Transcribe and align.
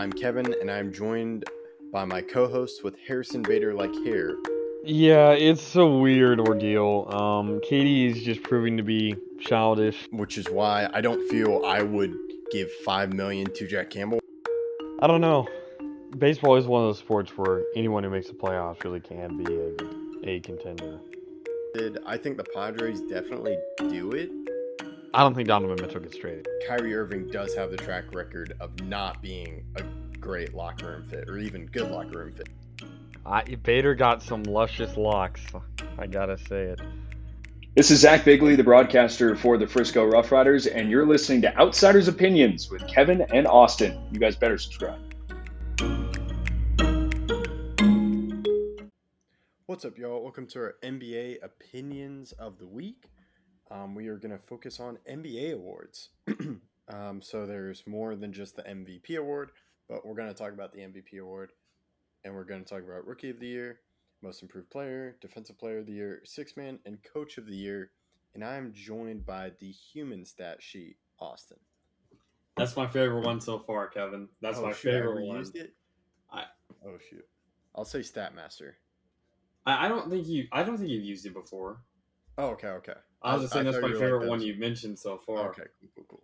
I'm 0.00 0.14
Kevin, 0.14 0.54
and 0.62 0.70
I'm 0.70 0.94
joined 0.94 1.44
by 1.92 2.06
my 2.06 2.22
co-host 2.22 2.82
with 2.82 2.96
Harrison 3.06 3.42
Bader 3.42 3.74
like 3.74 3.92
hair. 4.06 4.34
Yeah, 4.82 5.32
it's 5.32 5.76
a 5.76 5.84
weird 5.84 6.40
ordeal. 6.40 7.06
Um, 7.12 7.60
Katie 7.62 8.06
is 8.06 8.22
just 8.22 8.42
proving 8.42 8.78
to 8.78 8.82
be 8.82 9.14
childish. 9.38 10.08
which 10.10 10.38
is 10.38 10.48
why 10.48 10.88
I 10.94 11.02
don't 11.02 11.28
feel 11.28 11.66
I 11.66 11.82
would 11.82 12.16
give 12.50 12.72
five 12.82 13.12
million 13.12 13.52
to 13.52 13.66
Jack 13.66 13.90
Campbell. 13.90 14.20
I 15.02 15.06
don't 15.06 15.20
know. 15.20 15.46
Baseball 16.16 16.56
is 16.56 16.66
one 16.66 16.80
of 16.80 16.88
those 16.88 16.98
sports 16.98 17.36
where 17.36 17.64
anyone 17.76 18.02
who 18.02 18.08
makes 18.08 18.28
the 18.28 18.32
playoffs 18.32 18.82
really 18.82 19.00
can 19.00 19.36
be 19.36 19.54
a, 19.54 20.30
a 20.30 20.40
contender. 20.40 20.98
Did 21.74 21.98
I 22.06 22.16
think 22.16 22.38
the 22.38 22.46
Padres 22.54 23.02
definitely 23.02 23.58
do 23.76 24.12
it? 24.12 24.30
I 25.12 25.24
don't 25.24 25.34
think 25.34 25.48
Donovan 25.48 25.76
Mitchell 25.84 26.00
gets 26.00 26.16
traded. 26.16 26.46
Kyrie 26.68 26.94
Irving 26.94 27.26
does 27.26 27.52
have 27.56 27.72
the 27.72 27.76
track 27.76 28.14
record 28.14 28.54
of 28.60 28.80
not 28.84 29.20
being 29.20 29.64
a 29.74 29.82
great 30.20 30.54
locker 30.54 30.86
room 30.86 31.02
fit 31.04 31.28
or 31.28 31.36
even 31.36 31.66
good 31.66 31.90
locker 31.90 32.18
room 32.18 32.32
fit. 32.32 32.48
I, 33.26 33.42
Bader 33.42 33.96
got 33.96 34.22
some 34.22 34.44
luscious 34.44 34.96
locks. 34.96 35.40
I 35.98 36.06
gotta 36.06 36.38
say 36.38 36.62
it. 36.62 36.80
This 37.74 37.90
is 37.90 37.98
Zach 38.00 38.24
Bigley, 38.24 38.54
the 38.54 38.62
broadcaster 38.62 39.34
for 39.34 39.58
the 39.58 39.66
Frisco 39.66 40.04
Rough 40.04 40.30
Riders, 40.30 40.68
and 40.68 40.88
you're 40.88 41.06
listening 41.06 41.42
to 41.42 41.58
Outsiders 41.58 42.06
Opinions 42.06 42.70
with 42.70 42.86
Kevin 42.86 43.22
and 43.34 43.48
Austin. 43.48 44.00
You 44.12 44.20
guys 44.20 44.36
better 44.36 44.58
subscribe. 44.58 45.00
What's 49.66 49.84
up, 49.84 49.98
y'all? 49.98 50.22
Welcome 50.22 50.46
to 50.48 50.60
our 50.60 50.74
NBA 50.84 51.42
opinions 51.42 52.30
of 52.32 52.60
the 52.60 52.66
week. 52.66 53.06
Um, 53.70 53.94
we 53.94 54.08
are 54.08 54.16
going 54.16 54.32
to 54.32 54.38
focus 54.38 54.80
on 54.80 54.98
NBA 55.08 55.54
awards. 55.54 56.08
um, 56.88 57.22
so 57.22 57.46
there's 57.46 57.86
more 57.86 58.16
than 58.16 58.32
just 58.32 58.56
the 58.56 58.62
MVP 58.62 59.16
award, 59.16 59.52
but 59.88 60.04
we're 60.04 60.14
going 60.14 60.28
to 60.28 60.34
talk 60.34 60.52
about 60.52 60.72
the 60.72 60.80
MVP 60.80 61.20
award, 61.20 61.52
and 62.24 62.34
we're 62.34 62.44
going 62.44 62.64
to 62.64 62.68
talk 62.68 62.82
about 62.82 63.06
Rookie 63.06 63.30
of 63.30 63.38
the 63.38 63.46
Year, 63.46 63.80
Most 64.22 64.42
Improved 64.42 64.70
Player, 64.70 65.16
Defensive 65.20 65.58
Player 65.58 65.78
of 65.78 65.86
the 65.86 65.92
Year, 65.92 66.20
Six 66.24 66.56
Man, 66.56 66.78
and 66.84 66.98
Coach 67.04 67.38
of 67.38 67.46
the 67.46 67.54
Year. 67.54 67.90
And 68.34 68.44
I 68.44 68.56
am 68.56 68.72
joined 68.72 69.24
by 69.26 69.52
the 69.60 69.70
human 69.70 70.24
stat 70.24 70.62
sheet, 70.62 70.96
Austin. 71.20 71.58
That's 72.56 72.76
my 72.76 72.86
favorite 72.86 73.24
one 73.24 73.40
so 73.40 73.58
far, 73.60 73.88
Kevin. 73.88 74.28
That's 74.40 74.58
Oh, 74.58 74.62
my 74.66 74.72
shoot, 74.72 74.90
I 74.90 74.92
favorite 74.98 75.26
one. 75.26 75.38
reused 75.42 75.54
It? 75.56 75.74
I- 76.32 76.44
oh 76.84 76.98
shoot! 77.08 77.26
I'll 77.74 77.84
say 77.84 78.00
Statmaster. 78.00 78.72
I, 79.66 79.86
I 79.86 79.88
don't 79.88 80.10
think 80.10 80.26
you. 80.28 80.46
I 80.52 80.62
don't 80.62 80.76
think 80.76 80.90
you've 80.90 81.04
used 81.04 81.24
it 81.26 81.34
before. 81.34 81.78
Oh, 82.40 82.50
okay, 82.52 82.68
okay. 82.68 82.94
I 83.22 83.34
was 83.34 83.42
just 83.42 83.52
saying 83.52 83.68
I 83.68 83.72
that's 83.72 83.82
my 83.82 83.88
you 83.88 83.94
like 83.94 84.02
favorite 84.02 84.26
one 84.26 84.40
you've 84.40 84.58
mentioned 84.58 84.98
so 84.98 85.18
far. 85.18 85.50
Okay, 85.50 85.64
cool, 85.78 85.90
cool, 85.94 86.04
cool. 86.08 86.22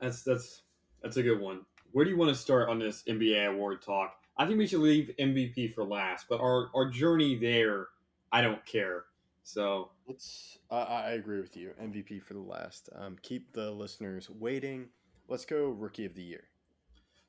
That's 0.00 0.22
that's 0.22 0.62
that's 1.02 1.16
a 1.16 1.22
good 1.22 1.40
one. 1.40 1.62
Where 1.92 2.04
do 2.04 2.10
you 2.10 2.18
want 2.18 2.28
to 2.28 2.34
start 2.34 2.68
on 2.68 2.78
this 2.78 3.02
NBA 3.08 3.54
award 3.54 3.80
talk? 3.80 4.16
I 4.36 4.46
think 4.46 4.58
we 4.58 4.66
should 4.66 4.80
leave 4.80 5.10
MVP 5.18 5.72
for 5.72 5.82
last, 5.82 6.26
but 6.28 6.40
our 6.40 6.68
our 6.74 6.90
journey 6.90 7.36
there, 7.36 7.86
I 8.32 8.42
don't 8.42 8.64
care. 8.66 9.04
So 9.44 9.90
Let's. 10.06 10.58
I 10.70 10.76
I 10.76 11.10
agree 11.12 11.40
with 11.40 11.56
you. 11.56 11.70
MVP 11.82 12.22
for 12.22 12.34
the 12.34 12.40
last. 12.40 12.90
Um, 12.94 13.16
keep 13.22 13.52
the 13.52 13.70
listeners 13.70 14.28
waiting. 14.28 14.88
Let's 15.28 15.46
go 15.46 15.70
Rookie 15.70 16.04
of 16.04 16.14
the 16.14 16.22
Year. 16.22 16.44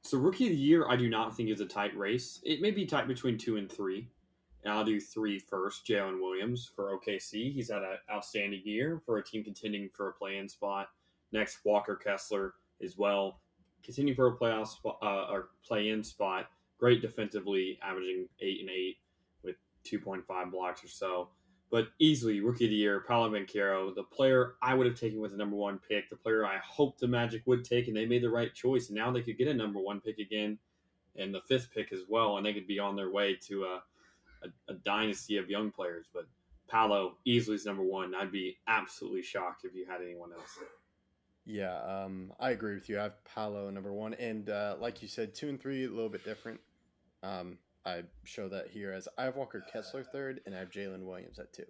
So 0.01 0.17
rookie 0.17 0.45
of 0.45 0.51
the 0.51 0.57
year, 0.57 0.85
I 0.87 0.97
do 0.97 1.09
not 1.09 1.35
think 1.35 1.49
is 1.49 1.61
a 1.61 1.65
tight 1.65 1.97
race. 1.97 2.39
It 2.43 2.61
may 2.61 2.69
be 2.71 2.85
tight 2.85 3.07
between 3.07 3.37
two 3.37 3.57
and 3.57 3.71
three. 3.71 4.09
And 4.65 4.73
I'll 4.73 4.83
do 4.83 4.99
three 4.99 5.37
first. 5.37 5.85
Jalen 5.85 6.19
Williams 6.19 6.71
for 6.75 6.97
OKC. 6.97 7.53
He's 7.53 7.69
had 7.69 7.83
an 7.83 7.97
outstanding 8.11 8.63
year 8.65 8.99
for 9.05 9.19
a 9.19 9.23
team 9.23 9.43
contending 9.43 9.89
for 9.93 10.09
a 10.09 10.13
play-in 10.13 10.49
spot. 10.49 10.89
Next, 11.31 11.59
Walker 11.63 11.95
Kessler 11.95 12.55
as 12.83 12.97
well, 12.97 13.41
continuing 13.83 14.15
for 14.15 14.27
a 14.27 14.35
playoff 14.35 14.69
uh, 14.83 15.31
or 15.31 15.49
play-in 15.63 16.03
spot. 16.03 16.47
Great 16.79 16.99
defensively, 16.99 17.77
averaging 17.83 18.27
eight 18.41 18.59
and 18.59 18.69
eight 18.71 18.97
with 19.43 19.55
2.5 19.85 20.51
blocks 20.51 20.83
or 20.83 20.87
so. 20.87 21.29
But 21.69 21.89
easily 21.99 22.39
rookie 22.39 22.65
of 22.65 22.71
the 22.71 22.75
year, 22.75 23.01
Paolo 23.07 23.29
Banchero, 23.29 23.93
the 23.93 24.03
player 24.03 24.55
I 24.63 24.73
would 24.73 24.87
have 24.87 24.99
taken 24.99 25.19
with 25.19 25.31
the 25.31 25.37
number 25.37 25.55
one 25.55 25.79
pick, 25.87 26.09
the 26.09 26.15
player 26.15 26.43
I 26.43 26.57
hoped 26.57 26.99
the 26.99 27.07
Magic 27.07 27.43
would 27.45 27.63
take, 27.63 27.87
and 27.87 27.95
they 27.95 28.05
made 28.07 28.23
the 28.23 28.29
right 28.29 28.53
choice. 28.53 28.87
And 28.87 28.97
now 28.97 29.11
they 29.11 29.21
could 29.21 29.37
get 29.37 29.47
a 29.47 29.53
number 29.53 29.79
one 29.79 30.01
pick 30.01 30.17
again, 30.17 30.57
and 31.15 31.33
the 31.33 31.41
fifth 31.41 31.69
pick 31.71 31.91
as 31.93 32.01
well, 32.07 32.37
and 32.37 32.45
they 32.45 32.53
could 32.53 32.67
be 32.67 32.79
on 32.79 32.95
their 32.95 33.11
way 33.11 33.37
to 33.47 33.65
a, 33.65 33.83
a, 34.45 34.71
a 34.71 34.75
dynasty 34.75 35.37
of 35.37 35.49
young 35.49 35.71
players. 35.71 36.07
But 36.13 36.25
Paolo 36.67 37.17
easily 37.25 37.55
is 37.55 37.65
number 37.65 37.83
one. 37.83 38.15
I'd 38.15 38.31
be 38.31 38.57
absolutely 38.67 39.21
shocked 39.21 39.65
if 39.65 39.75
you 39.75 39.85
had 39.85 40.01
anyone 40.01 40.31
else. 40.33 40.59
Yeah, 41.45 41.77
um, 41.81 42.33
I 42.39 42.51
agree 42.51 42.73
with 42.73 42.89
you. 42.89 42.99
I 42.99 43.03
have 43.03 43.23
Paolo 43.23 43.69
number 43.69 43.93
one, 43.93 44.15
and 44.15 44.49
uh, 44.49 44.77
like 44.79 45.03
you 45.03 45.07
said, 45.07 45.35
two 45.35 45.47
and 45.47 45.61
three 45.61 45.85
a 45.85 45.89
little 45.89 46.09
bit 46.09 46.25
different. 46.25 46.59
Um, 47.21 47.59
I 47.85 48.01
show 48.23 48.49
that 48.49 48.69
here 48.69 48.91
as 48.91 49.07
I 49.15 49.25
have 49.25 49.35
Walker 49.35 49.63
Kessler 49.71 50.03
third, 50.03 50.41
and 50.45 50.55
I 50.55 50.59
have 50.59 50.71
Jalen 50.71 51.05
Williams 51.05 51.37
at 51.37 51.53
two. 51.53 51.65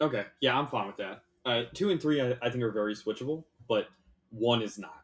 Okay, 0.00 0.24
yeah, 0.40 0.56
I'm 0.56 0.68
fine 0.68 0.86
with 0.86 0.96
that. 0.98 1.22
Uh, 1.44 1.62
two 1.74 1.90
and 1.90 2.00
three, 2.00 2.20
I, 2.20 2.36
I 2.42 2.50
think, 2.50 2.62
are 2.62 2.70
very 2.70 2.94
switchable, 2.94 3.44
but 3.68 3.88
one 4.30 4.62
is 4.62 4.78
not. 4.78 5.02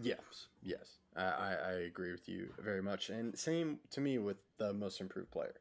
Yes, 0.00 0.48
yes, 0.62 0.98
I, 1.16 1.22
I, 1.22 1.52
I 1.52 1.72
agree 1.86 2.12
with 2.12 2.28
you 2.28 2.52
very 2.58 2.82
much, 2.82 3.08
and 3.08 3.38
same 3.38 3.78
to 3.92 4.02
me 4.02 4.18
with 4.18 4.36
the 4.58 4.74
most 4.74 5.00
improved 5.00 5.30
player. 5.30 5.54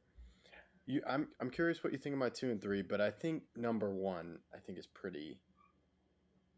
You, 0.88 1.02
I'm, 1.08 1.28
I'm 1.42 1.50
curious 1.50 1.84
what 1.84 1.94
you 1.94 2.00
think 2.00 2.16
about 2.16 2.36
two 2.36 2.52
and 2.52 2.62
three, 2.62 2.82
but 2.82 3.02
I 3.02 3.10
think 3.10 3.44
number 3.56 3.90
one, 3.90 4.38
I 4.54 4.60
think 4.60 4.78
is 4.78 4.86
pretty 4.86 5.40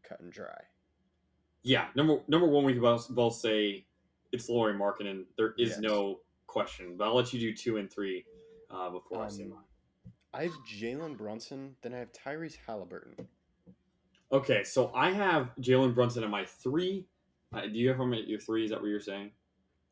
cut 0.06 0.20
and 0.20 0.30
dry. 0.32 0.60
Yeah, 1.62 1.86
number 1.96 2.20
number 2.28 2.46
one, 2.46 2.64
we 2.64 2.72
can 2.74 2.82
both, 2.82 3.08
both 3.08 3.34
say 3.34 3.84
it's 4.32 4.48
Lauri 4.48 4.74
Markkanen. 4.74 5.24
There 5.36 5.54
is 5.58 5.70
Yes. 5.70 5.78
no 5.80 6.20
question, 6.46 6.96
but 6.96 7.06
I'll 7.08 7.16
let 7.16 7.32
you 7.32 7.40
do 7.40 7.54
two 7.54 7.78
and 7.78 7.90
three 7.90 8.24
uh, 8.70 8.90
before 8.90 9.24
I 9.24 9.28
say 9.28 9.44
Um, 9.44 9.50
mine. 9.50 9.58
I 10.34 10.42
have 10.44 10.52
Jalen 10.70 11.16
Brunson, 11.16 11.74
then 11.82 11.94
I 11.94 11.98
have 11.98 12.12
Tyrese 12.12 12.58
Haliburton. 12.68 13.26
Okay, 14.30 14.62
so 14.62 14.92
I 14.94 15.10
have 15.10 15.50
Jalen 15.58 15.94
Brunson 15.94 16.22
at 16.22 16.28
my 16.30 16.44
three. 16.44 17.06
Uh, 17.52 17.62
do 17.62 17.70
you 17.78 17.88
have 17.88 17.98
him 17.98 18.12
at 18.12 18.28
your 18.28 18.38
three? 18.38 18.64
Is 18.64 18.70
that 18.70 18.80
what 18.80 18.88
you're 18.88 19.00
saying? 19.00 19.30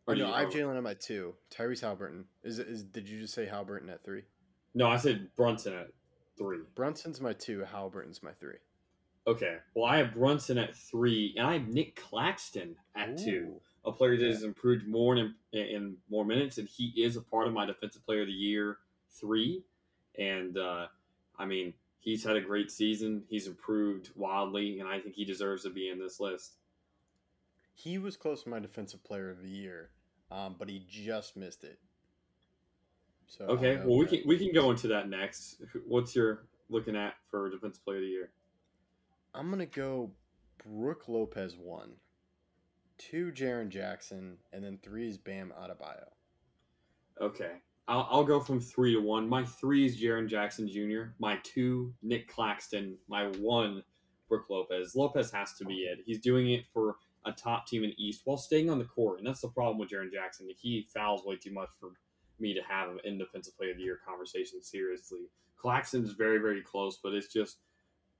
Or 0.06 0.14
no, 0.14 0.26
you 0.28 0.32
I 0.32 0.40
have 0.40 0.50
Jalen 0.50 0.76
at 0.76 0.82
my 0.82 0.94
two. 0.94 1.34
Tyrese 1.50 1.82
Haliburton 1.82 2.24
Is 2.44 2.58
is 2.58 2.84
did 2.84 3.08
you 3.08 3.20
just 3.20 3.34
say 3.34 3.46
Haliburton 3.46 3.90
at 3.90 4.04
three? 4.04 4.22
No, 4.74 4.88
I 4.88 4.96
said 4.96 5.28
Brunson 5.36 5.74
at 5.74 5.88
three. 6.38 6.58
Brunson's 6.74 7.20
my 7.20 7.32
two. 7.32 7.64
Haliburton's 7.72 8.22
my 8.22 8.32
three. 8.32 8.58
Okay, 9.26 9.56
well 9.74 9.86
I 9.86 9.96
have 9.98 10.14
Brunson 10.14 10.56
at 10.58 10.76
three, 10.76 11.34
and 11.36 11.46
I 11.46 11.54
have 11.54 11.66
Nick 11.68 11.96
Claxton 11.96 12.76
at 12.94 13.18
two. 13.18 13.60
A 13.84 13.92
player 13.92 14.16
that 14.16 14.24
Okay. 14.24 14.32
has 14.32 14.42
improved 14.42 14.86
more 14.86 15.16
in, 15.16 15.34
in 15.52 15.96
more 16.10 16.24
minutes, 16.24 16.58
and 16.58 16.68
he 16.68 16.92
is 16.96 17.16
a 17.16 17.20
part 17.22 17.46
of 17.46 17.52
my 17.52 17.64
Defensive 17.66 18.04
Player 18.04 18.22
of 18.22 18.26
the 18.28 18.32
Year 18.32 18.78
three. 19.20 19.64
And 20.18 20.56
uh, 20.58 20.86
I 21.38 21.44
mean, 21.44 21.72
he's 21.98 22.22
had 22.24 22.36
a 22.36 22.40
great 22.40 22.70
season. 22.70 23.24
He's 23.28 23.46
improved 23.46 24.10
wildly, 24.16 24.78
and 24.80 24.88
I 24.88 25.00
think 25.00 25.14
he 25.14 25.24
deserves 25.24 25.64
to 25.64 25.70
be 25.70 25.88
in 25.88 25.98
this 25.98 26.20
list. 26.20 26.56
He 27.78 27.98
was 27.98 28.16
close 28.16 28.42
to 28.44 28.48
my 28.48 28.58
defensive 28.58 29.04
player 29.04 29.30
of 29.30 29.42
the 29.42 29.50
year, 29.50 29.90
um, 30.30 30.56
but 30.58 30.70
he 30.70 30.82
just 30.88 31.36
missed 31.36 31.62
it. 31.62 31.78
So 33.26 33.44
Okay, 33.44 33.76
well 33.84 33.98
we 33.98 34.06
can 34.06 34.22
we 34.24 34.38
can 34.38 34.50
go 34.50 34.70
into 34.70 34.88
that 34.88 35.10
next. 35.10 35.60
What's 35.86 36.16
your 36.16 36.46
looking 36.70 36.96
at 36.96 37.14
for 37.30 37.50
Defensive 37.50 37.84
Player 37.84 37.98
of 37.98 38.02
the 38.02 38.08
Year? 38.08 38.30
I'm 39.34 39.50
gonna 39.50 39.66
go 39.66 40.10
Brook 40.64 41.06
Lopez 41.06 41.54
one, 41.54 41.90
two 42.96 43.30
Jaren 43.30 43.68
Jackson, 43.68 44.38
and 44.54 44.64
then 44.64 44.78
three 44.82 45.06
is 45.06 45.18
Bam 45.18 45.52
Adebayo. 45.60 46.06
Okay. 47.20 47.56
I'll, 47.88 48.08
I'll 48.10 48.24
go 48.24 48.40
from 48.40 48.58
three 48.58 48.94
to 48.94 49.00
one. 49.00 49.28
My 49.28 49.44
three 49.44 49.84
is 49.84 50.00
Jaren 50.00 50.28
Jackson 50.28 50.66
Jr. 50.66 51.10
My 51.18 51.38
two, 51.42 51.92
Nick 52.02 52.26
Claxton. 52.26 52.96
My 53.06 53.26
one, 53.38 53.82
Brook 54.30 54.46
Lopez. 54.48 54.96
Lopez 54.96 55.30
has 55.30 55.52
to 55.58 55.64
be 55.66 55.84
it. 55.84 55.98
He's 56.06 56.20
doing 56.20 56.50
it 56.50 56.64
for 56.72 56.96
a 57.26 57.32
top 57.32 57.66
team 57.66 57.84
in 57.84 57.90
the 57.90 58.04
East 58.04 58.22
while 58.24 58.36
staying 58.36 58.70
on 58.70 58.78
the 58.78 58.84
court. 58.84 59.18
And 59.18 59.26
that's 59.26 59.40
the 59.40 59.48
problem 59.48 59.78
with 59.78 59.90
Jaren 59.90 60.12
Jackson. 60.12 60.48
He 60.56 60.86
fouls 60.94 61.24
way 61.24 61.36
too 61.36 61.52
much 61.52 61.70
for 61.80 61.90
me 62.38 62.54
to 62.54 62.60
have 62.62 62.88
him 62.88 63.00
in 63.04 63.18
Defensive 63.18 63.56
Player 63.56 63.72
of 63.72 63.78
the 63.78 63.82
Year 63.82 63.98
conversation 64.06 64.62
seriously. 64.62 65.28
Claxton's 65.56 66.12
very, 66.12 66.38
very 66.38 66.62
close, 66.62 66.98
but 67.02 67.14
it's 67.14 67.32
just 67.32 67.58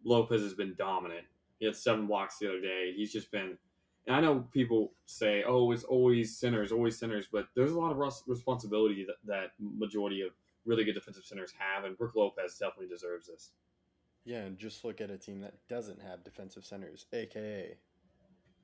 Lopez 0.05 0.43
has 0.43 0.55
been 0.55 0.75
dominant. 0.77 1.25
He 1.59 1.67
had 1.67 1.77
seven 1.77 2.07
blocks 2.07 2.39
the 2.39 2.49
other 2.49 2.61
day. 2.61 2.93
He's 2.97 3.13
just 3.13 3.31
been 3.31 3.57
and 4.07 4.15
I 4.15 4.21
know 4.21 4.47
people 4.53 4.93
say, 5.07 5.43
"Oh, 5.45 5.73
it's 5.73 5.83
always 5.85 6.39
centers, 6.39 6.71
always 6.71 6.99
centers," 6.99 7.27
but 7.31 7.49
there's 7.55 7.73
a 7.73 7.79
lot 7.79 7.91
of 7.91 7.99
responsibility 8.27 9.05
that, 9.05 9.17
that 9.25 9.51
majority 9.59 10.21
of 10.23 10.31
really 10.65 10.85
good 10.85 10.95
defensive 10.95 11.25
centers 11.25 11.53
have, 11.59 11.85
and 11.85 11.99
Brook 11.99 12.15
Lopez 12.15 12.57
definitely 12.59 12.89
deserves 12.89 13.27
this. 13.27 13.51
Yeah, 14.25 14.43
and 14.43 14.59
just 14.59 14.85
look 14.85 15.01
at 15.01 15.11
a 15.11 15.19
team 15.19 15.41
that 15.41 15.55
doesn't 15.69 16.01
have 16.03 16.25
defensive 16.25 16.65
centers, 16.65 17.07
aka 17.13 17.77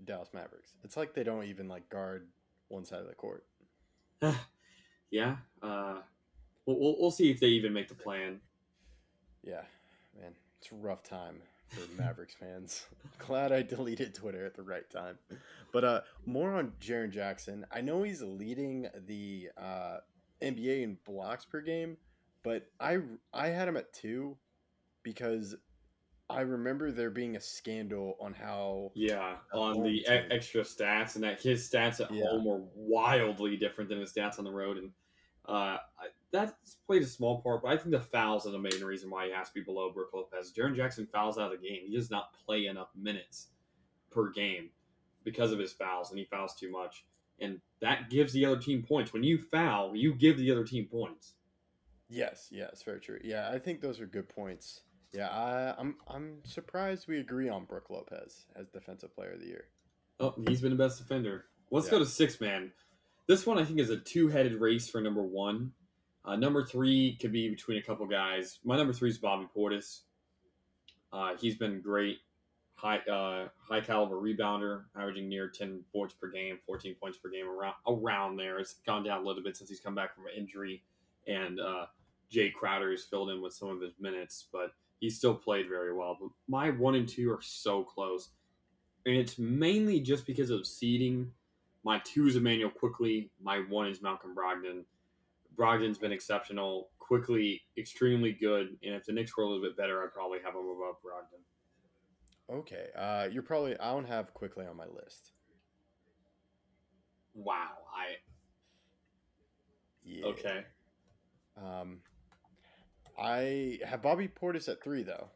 Dallas 0.04 0.28
Mavericks. 0.32 0.74
It's 0.84 0.96
like 0.96 1.14
they 1.14 1.24
don't 1.24 1.44
even 1.44 1.68
like 1.68 1.88
guard 1.88 2.28
one 2.68 2.84
side 2.84 3.00
of 3.00 3.08
the 3.08 3.14
court. 3.14 3.44
yeah, 5.10 5.36
uh, 5.62 5.96
we'll, 6.66 6.78
we'll, 6.78 6.96
we'll 6.98 7.10
see 7.10 7.30
if 7.30 7.40
they 7.40 7.48
even 7.48 7.72
make 7.72 7.88
the 7.88 7.94
plan. 7.94 8.40
Yeah, 9.42 9.62
man, 10.18 10.32
it's 10.60 10.70
a 10.70 10.74
rough 10.76 11.02
time 11.02 11.36
for 11.68 11.80
Mavericks 12.00 12.34
fans. 12.34 12.86
Glad 13.18 13.52
I 13.52 13.62
deleted 13.62 14.14
Twitter 14.14 14.44
at 14.46 14.54
the 14.54 14.62
right 14.62 14.88
time. 14.90 15.18
But 15.72 15.84
uh, 15.84 16.00
more 16.26 16.54
on 16.54 16.72
Jaren 16.80 17.10
Jackson. 17.10 17.66
I 17.72 17.80
know 17.80 18.02
he's 18.02 18.22
leading 18.22 18.88
the 19.06 19.48
uh, 19.56 19.98
NBA 20.42 20.82
in 20.82 20.98
blocks 21.04 21.44
per 21.44 21.60
game, 21.60 21.96
but 22.42 22.68
I 22.80 22.98
I 23.32 23.48
had 23.48 23.68
him 23.68 23.76
at 23.76 23.92
two 23.92 24.36
because 25.02 25.56
I 26.32 26.40
remember 26.42 26.90
there 26.90 27.10
being 27.10 27.36
a 27.36 27.40
scandal 27.40 28.16
on 28.20 28.32
how 28.34 28.90
Yeah, 28.94 29.36
on 29.52 29.82
the 29.82 30.00
e- 30.00 30.06
extra 30.06 30.62
stats, 30.62 31.14
and 31.14 31.24
that 31.24 31.40
his 31.40 31.68
stats 31.68 32.00
at 32.04 32.10
Yeah. 32.10 32.24
home 32.28 32.44
were 32.44 32.62
wildly 32.74 33.56
different 33.56 33.88
than 33.90 34.00
his 34.00 34.12
stats 34.12 34.38
on 34.38 34.44
the 34.44 34.50
road, 34.52 34.78
and 34.78 34.92
uh, 35.46 35.78
that's 36.30 36.76
played 36.86 37.02
a 37.02 37.06
small 37.06 37.42
part. 37.42 37.62
But 37.62 37.72
I 37.72 37.76
think 37.76 37.90
the 37.90 38.00
fouls 38.00 38.46
are 38.46 38.50
the 38.52 38.58
main 38.58 38.82
reason 38.84 39.10
why 39.10 39.26
he 39.26 39.32
has 39.32 39.48
to 39.48 39.54
be 39.54 39.60
below 39.60 39.90
Brook 39.92 40.10
Lopez. 40.14 40.52
Jaren 40.52 40.74
Jackson 40.76 41.06
fouls 41.06 41.36
out 41.38 41.52
of 41.52 41.60
the 41.60 41.68
game. 41.68 41.82
He 41.86 41.94
does 41.96 42.10
not 42.10 42.32
play 42.32 42.66
enough 42.66 42.90
minutes 42.96 43.48
per 44.10 44.30
game 44.30 44.70
because 45.24 45.52
of 45.52 45.58
his 45.58 45.72
fouls, 45.72 46.10
and 46.10 46.18
he 46.18 46.24
fouls 46.24 46.54
too 46.54 46.70
much, 46.70 47.04
and 47.40 47.60
that 47.80 48.08
gives 48.10 48.32
the 48.32 48.44
other 48.46 48.60
team 48.60 48.82
points. 48.82 49.12
When 49.12 49.22
you 49.24 49.38
foul, 49.38 49.94
you 49.96 50.14
give 50.14 50.36
the 50.38 50.50
other 50.50 50.64
team 50.64 50.86
points. 50.86 51.34
Yes, 52.08 52.48
yes, 52.50 52.82
very 52.82 53.00
true. 53.00 53.18
Yeah, 53.24 53.50
I 53.50 53.58
think 53.58 53.80
those 53.80 54.00
are 54.00 54.06
good 54.06 54.28
points. 54.28 54.82
Yeah, 55.12 55.28
I, 55.28 55.74
I'm 55.78 55.96
I'm 56.08 56.38
surprised 56.44 57.06
we 57.06 57.18
agree 57.20 57.48
on 57.48 57.64
Brook 57.66 57.90
Lopez 57.90 58.46
as 58.56 58.68
defensive 58.70 59.14
player 59.14 59.32
of 59.32 59.40
the 59.40 59.46
year. 59.46 59.64
Oh, 60.20 60.34
he's 60.48 60.60
been 60.60 60.70
the 60.70 60.76
best 60.82 60.98
defender. 60.98 61.44
Let's 61.70 61.86
Yeah. 61.86 61.92
go 61.92 61.98
to 62.00 62.06
six 62.06 62.40
man. 62.40 62.72
This 63.26 63.46
one 63.46 63.58
I 63.58 63.64
think 63.64 63.78
is 63.78 63.90
a 63.90 63.98
two 63.98 64.28
headed 64.28 64.54
race 64.54 64.88
for 64.88 65.00
number 65.00 65.22
one. 65.22 65.72
Uh, 66.24 66.36
number 66.36 66.64
three 66.64 67.16
could 67.20 67.32
be 67.32 67.48
between 67.50 67.78
a 67.78 67.82
couple 67.82 68.06
guys. 68.06 68.58
My 68.64 68.76
number 68.76 68.92
three 68.92 69.10
is 69.10 69.18
Bobby 69.18 69.46
Portis. 69.54 70.00
Uh, 71.12 71.34
he's 71.36 71.56
been 71.56 71.80
great, 71.82 72.18
high 72.74 72.98
uh, 73.00 73.48
high 73.58 73.80
caliber 73.80 74.16
rebounder, 74.16 74.84
averaging 74.96 75.28
near 75.28 75.48
ten 75.48 75.84
boards 75.92 76.14
per 76.14 76.28
game, 76.30 76.58
fourteen 76.64 76.94
points 76.94 77.18
per 77.18 77.28
game, 77.28 77.48
around 77.48 77.74
around 77.86 78.36
there. 78.36 78.58
It's 78.58 78.74
gone 78.86 79.02
down 79.02 79.22
a 79.22 79.26
little 79.26 79.42
bit 79.42 79.56
since 79.58 79.68
he's 79.68 79.80
come 79.80 79.94
back 79.94 80.14
from 80.14 80.24
an 80.26 80.32
injury, 80.38 80.82
and 81.26 81.60
uh, 81.60 81.86
Jae 82.32 82.50
has 82.90 83.04
filled 83.04 83.28
in 83.30 83.42
with 83.42 83.52
some 83.52 83.68
of 83.68 83.80
his 83.82 83.92
minutes, 84.00 84.46
but 84.50 84.72
he's 85.02 85.18
still 85.18 85.34
played 85.34 85.68
very 85.68 85.92
well. 85.92 86.16
But 86.18 86.30
my 86.48 86.70
one 86.70 86.94
and 86.94 87.08
two 87.08 87.30
are 87.30 87.42
so 87.42 87.82
close 87.82 88.30
and 89.04 89.16
it's 89.16 89.38
mainly 89.38 90.00
just 90.00 90.26
because 90.26 90.50
of 90.50 90.66
seeding. 90.66 91.30
My 91.84 92.00
two 92.04 92.28
is 92.28 92.36
Immanuel 92.36 92.70
Quickley. 92.70 93.30
My 93.42 93.58
one 93.68 93.88
is 93.88 94.00
Malcolm 94.00 94.34
Brogdon. 94.34 94.84
Brogdon's 95.56 95.98
been 95.98 96.12
exceptional. 96.12 96.90
Quickley, 97.00 97.60
extremely 97.76 98.32
good. 98.32 98.76
And 98.82 98.94
if 98.94 99.04
the 99.04 99.12
Knicks 99.12 99.36
were 99.36 99.42
a 99.42 99.46
little 99.48 99.62
bit 99.62 99.76
better, 99.76 100.02
I'd 100.02 100.12
probably 100.12 100.38
have 100.44 100.54
him 100.54 100.60
above 100.60 100.96
Brogdon. 101.04 101.42
Okay, 102.60 102.86
uh, 102.96 103.28
you're 103.32 103.42
probably 103.42 103.78
I 103.78 103.92
don't 103.92 104.06
have 104.06 104.32
Quickley 104.34 104.66
on 104.66 104.76
my 104.76 104.86
list. 104.86 105.32
Wow. 107.34 107.70
I 107.92 108.16
Yeah. 110.04 110.26
okay. 110.26 110.64
Um, 111.56 112.00
I 113.18 113.78
have 113.84 114.02
Bobby 114.02 114.28
Portis 114.28 114.68
at 114.68 114.82
three 114.82 115.02
though. 115.02 115.28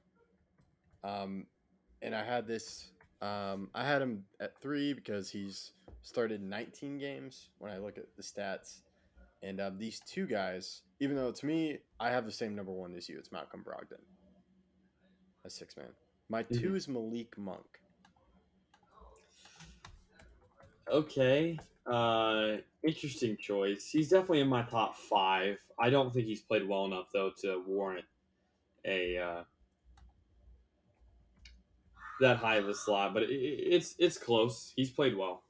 Um, 1.05 1.47
and 2.03 2.15
I 2.15 2.25
had 2.25 2.47
this. 2.47 2.91
Um, 3.23 3.71
I 3.75 3.85
had 3.85 4.03
him 4.03 4.25
at 4.41 4.61
three 4.61 4.93
because 4.93 5.31
he's 5.31 5.73
started 6.03 6.43
19 6.43 6.99
games. 6.99 7.49
When 7.59 7.73
I 7.73 7.79
look 7.79 7.97
at 7.97 8.05
the 8.17 8.23
stats, 8.23 8.81
and 9.43 9.61
um, 9.61 9.79
these 9.79 10.01
two 10.01 10.27
guys, 10.27 10.83
even 11.01 11.17
though 11.17 11.33
to 11.33 11.47
me 11.47 11.79
I 12.01 12.11
have 12.11 12.25
the 12.25 12.33
same 12.33 12.55
number 12.55 12.73
one 12.73 12.95
as 12.95 13.09
you, 13.09 13.19
it's 13.19 13.33
Malcolm 13.33 13.65
Brogdon. 13.67 14.01
A 15.45 15.51
six 15.51 15.77
man. 15.77 15.87
My 16.29 16.43
2 16.43 16.75
is 16.75 16.89
Malik 16.89 17.39
Monk. 17.39 17.81
Okay. 20.91 21.59
Uh, 21.87 22.57
interesting 22.83 23.37
choice. 23.37 23.89
He's 23.91 24.09
definitely 24.09 24.41
in 24.41 24.49
my 24.49 24.63
top 24.63 24.97
five. 24.97 25.59
I 25.79 25.91
don't 25.91 26.13
think 26.13 26.27
he's 26.27 26.41
played 26.43 26.67
well 26.69 26.85
enough 26.85 27.07
though 27.13 27.31
to 27.43 27.63
warrant 27.67 28.05
a 28.85 29.19
uh, 29.19 29.43
that 32.21 32.39
high 32.39 32.57
of 32.57 32.69
a 32.69 32.75
slot. 32.75 33.15
But 33.15 33.25
it, 33.25 33.31
it- 33.31 33.75
it's 33.75 33.95
it's 33.99 34.19
close. 34.19 34.73
He's 34.77 34.91
played 34.91 35.17
well. 35.17 35.43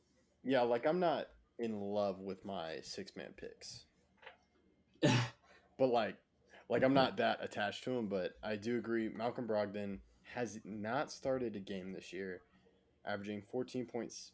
Yeah, 0.45 0.63
like 0.63 0.87
I'm 0.87 1.01
not 1.01 1.27
in 1.59 1.81
love 1.81 2.21
with 2.21 2.45
my 2.45 2.81
six 2.83 3.13
man 3.17 3.33
picks. 3.37 3.85
but 5.79 5.89
like 5.89 6.17
like 6.69 6.83
I'm 6.83 6.95
not 6.95 7.17
that 7.19 7.39
attached 7.43 7.85
to 7.85 7.97
him, 7.97 8.09
but 8.09 8.33
I 8.43 8.57
do 8.57 8.79
agree 8.79 9.09
Malcolm 9.09 9.47
Brogdon 9.47 9.99
has 10.35 10.59
not 10.65 11.11
started 11.13 11.57
a 11.57 11.61
game 11.61 11.93
this 11.93 12.13
year, 12.13 12.43
averaging 13.07 13.43
14.6 13.55 14.31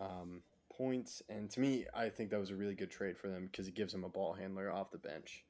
um, 0.00 0.42
points 0.72 1.22
and 1.28 1.48
to 1.50 1.60
me 1.60 1.86
I 1.94 2.08
think 2.08 2.30
that 2.30 2.40
was 2.40 2.50
a 2.50 2.56
really 2.56 2.74
good 2.74 2.90
trade 2.90 3.16
for 3.16 3.28
them 3.28 3.48
because 3.50 3.66
it 3.68 3.74
gives 3.74 3.92
them 3.92 4.04
a 4.04 4.08
ball 4.08 4.32
handler 4.32 4.72
off 4.72 4.90
the 4.90 4.98
bench. 4.98 5.44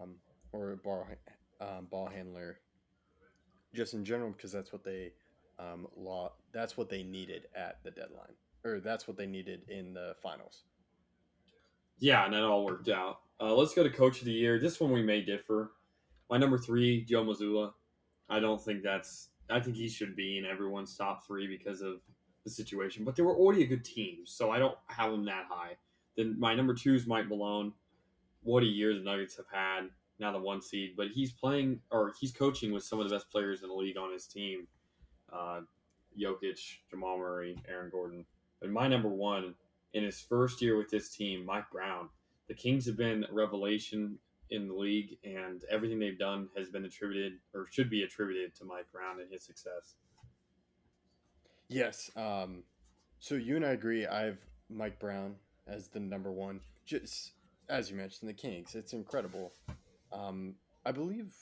Um, 0.00 0.16
or 0.52 0.72
a 0.72 0.76
ball 0.76 1.06
um, 1.60 1.86
ball 1.90 2.06
handler 2.06 2.60
just 3.74 3.94
in 3.94 4.04
general 4.04 4.30
because 4.30 4.52
that's 4.52 4.72
what 4.72 4.84
they 4.84 5.12
um, 5.58 5.86
law 5.96 6.32
that's 6.52 6.76
what 6.76 6.88
they 6.88 7.02
needed 7.02 7.46
at 7.56 7.82
the 7.82 7.90
deadline 7.90 8.34
or 8.64 8.80
that's 8.80 9.06
what 9.08 9.16
they 9.16 9.26
needed 9.26 9.62
in 9.68 9.94
the 9.94 10.14
finals. 10.22 10.64
Yeah, 11.98 12.24
and 12.24 12.34
that 12.34 12.42
all 12.42 12.64
worked 12.64 12.88
out. 12.88 13.20
Uh, 13.40 13.54
let's 13.54 13.74
go 13.74 13.82
to 13.82 13.90
coach 13.90 14.20
of 14.20 14.26
the 14.26 14.32
year. 14.32 14.58
This 14.58 14.80
one 14.80 14.92
we 14.92 15.02
may 15.02 15.20
differ. 15.20 15.72
My 16.30 16.38
number 16.38 16.58
three, 16.58 17.04
Joe 17.04 17.24
Mazzulla. 17.24 17.72
I 18.28 18.40
don't 18.40 18.62
think 18.62 18.82
that's. 18.82 19.30
I 19.50 19.60
think 19.60 19.76
he 19.76 19.88
should 19.88 20.14
be 20.14 20.38
in 20.38 20.44
everyone's 20.44 20.96
top 20.96 21.26
three 21.26 21.46
because 21.46 21.80
of 21.80 22.00
the 22.44 22.50
situation. 22.50 23.04
But 23.04 23.16
they 23.16 23.22
were 23.22 23.36
already 23.36 23.62
a 23.62 23.66
good 23.66 23.84
team, 23.84 24.18
so 24.24 24.50
I 24.50 24.58
don't 24.58 24.76
have 24.86 25.10
them 25.10 25.24
that 25.26 25.46
high. 25.48 25.76
Then 26.16 26.38
my 26.38 26.54
number 26.54 26.74
two 26.74 26.94
is 26.94 27.06
Mike 27.06 27.28
Malone. 27.28 27.72
What 28.42 28.62
a 28.62 28.66
year 28.66 28.94
the 28.94 29.00
Nuggets 29.00 29.36
have 29.36 29.46
had. 29.52 29.90
Now 30.18 30.32
the 30.32 30.40
one 30.40 30.60
seed, 30.60 30.94
but 30.96 31.08
he's 31.08 31.30
playing 31.30 31.80
or 31.90 32.12
he's 32.20 32.32
coaching 32.32 32.72
with 32.72 32.82
some 32.82 32.98
of 32.98 33.08
the 33.08 33.14
best 33.14 33.30
players 33.30 33.62
in 33.62 33.68
the 33.68 33.74
league 33.74 33.96
on 33.96 34.12
his 34.12 34.26
team. 34.26 34.66
Uh, 35.32 35.60
Jokic, 36.20 36.58
Jamal 36.90 37.18
Murray, 37.18 37.56
Aaron 37.68 37.90
Gordon. 37.90 38.24
But 38.60 38.70
my 38.70 38.88
number 38.88 39.08
one 39.08 39.54
in 39.94 40.02
his 40.02 40.20
first 40.20 40.60
year 40.60 40.76
with 40.76 40.90
this 40.90 41.10
team, 41.10 41.44
Mike 41.44 41.70
Brown. 41.70 42.08
The 42.48 42.54
Kings 42.54 42.86
have 42.86 42.96
been 42.96 43.24
a 43.30 43.32
revelation 43.32 44.18
in 44.50 44.66
the 44.66 44.74
league, 44.74 45.18
and 45.22 45.62
everything 45.70 45.98
they've 45.98 46.18
done 46.18 46.48
has 46.56 46.70
been 46.70 46.84
attributed 46.84 47.34
or 47.54 47.66
should 47.70 47.90
be 47.90 48.02
attributed 48.02 48.54
to 48.56 48.64
Mike 48.64 48.90
Brown 48.90 49.20
and 49.20 49.30
his 49.30 49.44
success. 49.44 49.94
Yes. 51.68 52.10
Um, 52.16 52.62
so 53.20 53.34
you 53.34 53.56
and 53.56 53.64
I 53.64 53.70
agree. 53.70 54.06
I 54.06 54.22
have 54.22 54.38
Mike 54.70 54.98
Brown 54.98 55.34
as 55.66 55.88
the 55.88 56.00
number 56.00 56.32
one. 56.32 56.60
Just 56.86 57.32
as 57.68 57.90
you 57.90 57.96
mentioned, 57.96 58.28
the 58.28 58.34
Kings. 58.34 58.74
It's 58.74 58.92
incredible. 58.92 59.52
Um, 60.12 60.54
I 60.86 60.92
believe 60.92 61.34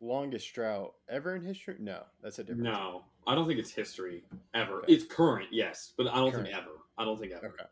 longest 0.00 0.52
drought 0.54 0.94
ever 1.08 1.36
in 1.36 1.44
history. 1.44 1.76
No, 1.78 2.02
that's 2.22 2.38
a 2.38 2.44
different. 2.44 2.62
No, 2.64 3.04
I 3.26 3.34
don't 3.34 3.46
think 3.46 3.60
it's 3.60 3.70
history 3.70 4.24
ever. 4.54 4.78
Okay. 4.78 4.92
It's 4.94 5.04
current, 5.04 5.48
yes, 5.50 5.92
but 5.96 6.06
I 6.08 6.16
don't 6.16 6.32
think 6.32 6.48
ever. 6.48 6.70
I 6.96 7.04
don't 7.04 7.20
think 7.20 7.32
ever. 7.32 7.48
Okay. 7.48 7.64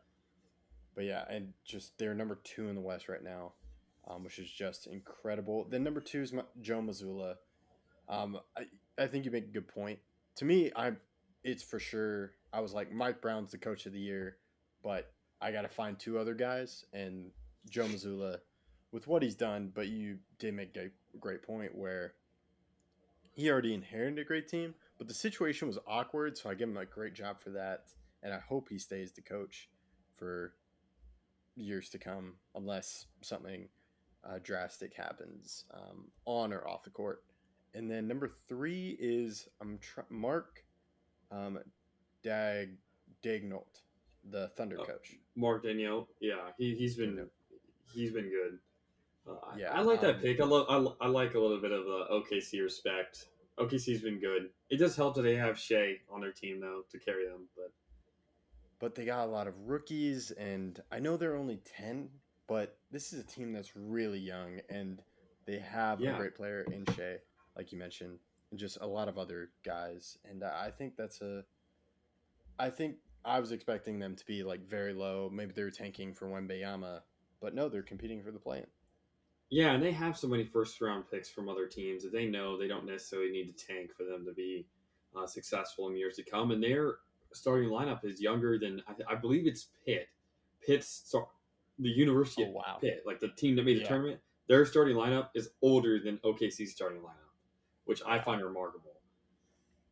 But 0.95 1.05
yeah, 1.05 1.25
and 1.31 1.53
just 1.65 1.97
they're 1.99 2.15
number 2.15 2.39
two 2.45 2.69
in 2.69 2.75
the 2.75 2.81
West 2.81 3.09
right 3.09 3.23
now, 3.23 3.53
um, 4.09 4.25
which 4.25 4.39
is 4.39 4.51
just 4.51 4.87
incredible. 4.87 5.67
Then 5.71 5.85
number 5.85 6.01
two 6.01 6.21
is 6.21 6.33
Ma- 6.33 6.43
Joe 6.61 6.81
Mazzulla. 6.81 7.37
Um, 8.09 8.39
I, 8.57 8.65
I 9.03 9.07
think 9.07 9.25
you 9.25 9.31
make 9.31 9.45
a 9.45 9.53
good 9.53 9.69
point. 9.69 9.99
To 10.37 10.45
me, 10.45 10.73
I 10.75 10.93
it's 11.45 11.63
for 11.63 11.79
sure. 11.79 12.33
I 12.53 12.61
was 12.61 12.73
like 12.73 12.93
Mike 12.93 13.21
Brown's 13.21 13.51
the 13.51 13.59
coach 13.59 13.87
of 13.87 13.93
the 13.93 14.01
year, 14.01 14.37
but 14.83 15.13
I 15.41 15.53
got 15.53 15.63
to 15.63 15.69
find 15.69 15.99
two 15.99 16.19
other 16.19 16.35
guys, 16.35 16.85
and 16.93 17.31
Joe 17.69 17.85
Mazzulla, 17.85 18.39
with 18.93 19.07
what 19.07 19.23
he's 19.23 19.35
done. 19.35 19.73
But 19.75 19.89
you 19.89 20.19
did 20.39 20.55
make 20.55 20.77
a 20.77 20.91
great 21.19 21.43
point 21.43 21.75
where 21.75 22.15
he 23.33 23.51
already 23.51 23.75
inherited 23.75 24.19
a 24.19 24.25
great 24.25 24.49
team, 24.49 24.75
but 24.99 25.09
the 25.09 25.15
situation 25.15 25.69
was 25.69 25.79
awkward. 25.87 26.37
So 26.37 26.51
I 26.51 26.55
give 26.55 26.69
him 26.69 26.77
a 26.77 26.87
great 26.87 27.15
job 27.15 27.41
for 27.41 27.51
that, 27.51 27.85
and 28.23 28.33
I 28.33 28.39
hope 28.39 28.69
he 28.69 28.79
stays 28.79 29.13
the 29.13 29.23
coach 29.23 29.69
for 30.17 30.55
years 31.55 31.89
to 31.91 31.99
come, 31.99 32.35
unless 32.55 33.07
something 33.21 33.69
uh, 34.25 34.39
drastic 34.43 34.95
happens 34.95 35.65
um, 35.73 36.11
on 36.25 36.53
or 36.53 36.67
off 36.67 36.83
the 36.83 36.91
court. 36.91 37.23
And 37.75 37.91
then 37.91 38.09
number 38.09 38.29
three 38.29 38.97
is 38.99 39.49
I'm 39.61 39.79
tr- 39.79 40.01
Mark 40.09 40.65
um, 41.31 41.59
Dag 42.23 42.77
Daigneault, 43.23 43.83
the 44.25 44.49
Thunder 44.57 44.77
Oh. 44.81 44.85
coach. 44.85 45.17
Mark 45.37 45.65
Daigneault, 45.65 46.07
yeah, 46.21 46.51
he 46.59 46.75
he's 46.75 46.97
been 46.97 47.29
he's 47.93 48.13
been 48.13 48.29
good. 48.31 48.59
Uh, 49.27 49.39
I- 49.53 49.59
Yeah, 49.59 49.73
I 49.73 49.83
like 49.83 50.01
that 50.01 50.17
um, 50.17 50.21
pick. 50.21 50.41
I 50.41 50.45
love 50.45 50.97
I, 51.01 51.05
I 51.07 51.09
like 51.09 51.35
a 51.35 51.39
little 51.39 51.61
bit 51.61 51.73
of 51.73 51.85
the 51.85 52.07
OKC 52.11 52.63
respect. 52.63 53.29
OKC's 53.59 54.03
been 54.03 54.21
good. 54.21 54.51
It 54.71 54.77
does 54.79 54.95
help 54.97 55.15
that 55.17 55.23
they 55.23 55.35
have 55.37 55.59
Shea 55.59 56.01
on 56.11 56.21
their 56.21 56.33
team 56.33 56.61
though 56.61 56.83
to 56.91 56.99
carry 56.99 57.27
them, 57.27 57.49
but 57.57 57.73
But 58.79 58.95
they 58.95 59.05
got 59.05 59.27
a 59.27 59.31
lot 59.31 59.47
of 59.49 59.55
rookies, 59.69 60.31
and 60.33 60.81
I 60.93 61.01
know 61.01 61.17
they're 61.17 61.35
only 61.37 61.57
10, 61.65 62.09
but 62.47 62.79
this 62.93 63.13
is 63.13 63.19
a 63.21 63.27
team 63.27 63.53
that's 63.53 63.75
really 63.77 64.21
young, 64.21 64.61
and 64.71 65.03
they 65.47 65.59
have 65.59 66.01
Yeah. 66.01 66.15
a 66.15 66.19
great 66.19 66.35
player 66.37 66.63
in 66.63 66.85
Shea. 66.95 67.19
like 67.57 67.73
you 67.73 67.79
mentioned, 67.79 68.21
and 68.51 68.59
just 68.59 68.79
a 68.81 68.87
lot 68.87 69.09
of 69.09 69.19
other 69.19 69.51
guys. 69.65 70.19
And 70.25 70.43
I 70.45 70.71
think 70.71 70.97
that's 70.97 71.21
a. 71.21 71.45
I 72.59 72.71
think 72.71 72.97
I 73.25 73.41
was 73.41 73.53
expecting 73.53 73.99
them 73.99 74.17
to 74.17 74.25
be 74.27 74.43
like 74.43 74.67
very 74.67 74.93
low. 74.93 75.31
Maybe 75.33 75.53
they're 75.55 75.71
tanking 75.71 76.15
for 76.15 76.27
Wembanyama, 76.27 77.01
but 77.41 77.55
no, 77.55 77.69
they're 77.69 77.83
competing 77.83 78.23
for 78.23 78.31
the 78.33 78.39
play-in. 78.39 78.67
Yeah, 79.51 79.73
and 79.73 79.83
they 79.83 79.93
have 79.93 80.17
so 80.19 80.29
many 80.29 80.45
first 80.45 80.81
round 80.81 81.05
picks 81.11 81.31
from 81.31 81.49
other 81.49 81.67
teams 81.67 82.03
that 82.03 82.13
they 82.13 82.27
know 82.27 82.59
they 82.59 82.69
don't 82.69 82.85
necessarily 82.87 83.31
need 83.31 83.57
to 83.57 83.67
tank 83.67 83.91
for 83.97 84.05
them 84.05 84.25
to 84.27 84.33
be 84.35 84.67
uh, 85.17 85.27
successful 85.27 85.89
in 85.89 85.97
years 85.97 86.17
to 86.17 86.23
come. 86.23 86.51
And 86.51 86.63
their 86.63 86.97
starting 87.33 87.69
lineup 87.71 88.05
is 88.05 88.21
younger 88.21 88.59
than 88.59 88.83
I, 88.89 89.13
I 89.13 89.15
believe 89.15 89.47
it's 89.47 89.69
Pitt. 89.87 90.09
Pitt's 90.67 91.03
so, 91.07 91.29
the 91.79 91.89
University 91.89 92.43
Oh, 92.45 92.49
of 92.49 92.55
wow. 92.55 92.79
Pitt, 92.81 93.05
like 93.07 93.21
the 93.21 93.29
team 93.29 93.57
that 93.57 93.65
made 93.65 93.77
the 93.79 93.83
Yeah. 93.83 93.89
tournament. 93.89 94.21
Their 94.49 94.67
starting 94.67 94.97
lineup 94.97 95.29
is 95.35 95.51
older 95.63 95.99
than 96.01 96.19
OKC's 96.25 96.73
starting 96.73 97.01
lineup, 97.01 97.28
which 97.89 98.03
I 98.07 98.19
find 98.19 98.45
remarkable. 98.45 98.93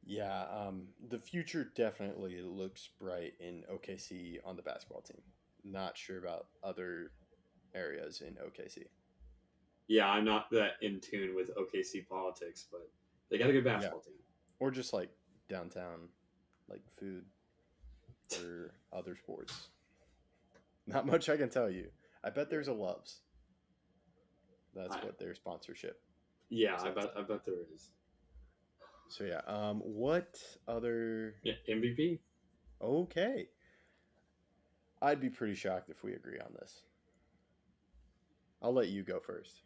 Yeah, 0.05 0.45
um, 0.55 0.83
the 1.09 1.19
future 1.19 1.73
definitely 1.75 2.43
looks 2.43 2.91
bright 3.01 3.33
in 3.41 3.65
OKC 3.73 4.37
on 4.45 4.55
the 4.55 4.61
basketball 4.61 5.01
team. 5.01 5.23
Not 5.65 5.97
sure 5.97 6.19
about 6.19 6.49
other 6.63 7.13
areas 7.75 8.21
in 8.21 8.35
OKC. 8.35 8.85
Yeah, 9.89 10.11
I'm 10.11 10.27
not 10.27 10.51
that 10.51 10.73
in 10.83 11.01
tune 11.01 11.35
with 11.35 11.51
OKC 11.57 12.07
politics, 12.07 12.67
but 12.71 12.87
they 13.31 13.39
got 13.39 13.49
a 13.49 13.53
good 13.53 13.65
basketball 13.65 14.01
team. 14.01 14.17
Or 14.61 14.71
just 14.71 14.93
like 14.93 15.09
downtown, 15.49 16.11
like 16.69 16.83
food 17.01 17.25
or 18.45 18.75
other 18.93 19.17
sports. 19.17 19.69
Not 20.87 21.07
much 21.07 21.31
I 21.31 21.39
can 21.39 21.49
tell 21.49 21.71
you. 21.71 21.89
I 22.23 22.29
bet 22.29 22.51
there's 22.51 22.69
a 22.69 22.75
Love's. 22.75 23.21
That's 24.75 24.95
I- 24.95 25.03
what 25.03 25.19
their 25.19 25.35
sponsorship. 25.35 26.03
Yeah, 26.49 26.77
I 26.81 26.91
bet 26.91 27.13
I 27.17 27.23
bet 27.23 27.45
there 27.45 27.55
is. 27.75 27.91
So 29.09 29.25
yeah, 29.25 29.41
um, 29.47 29.81
what 29.81 30.39
other? 30.69 31.35
Yeah, 31.43 31.55
MVP. 31.69 32.19
Okay, 32.83 33.49
I'd 35.01 35.21
be 35.21 35.31
pretty 35.31 35.55
shocked 35.55 35.91
if 35.91 36.03
we 36.03 36.15
agree 36.15 36.39
on 36.39 36.53
this. 36.59 36.83
I'll 38.63 38.75
let 38.75 38.89
you 38.89 39.03
go 39.03 39.21
first. 39.21 39.63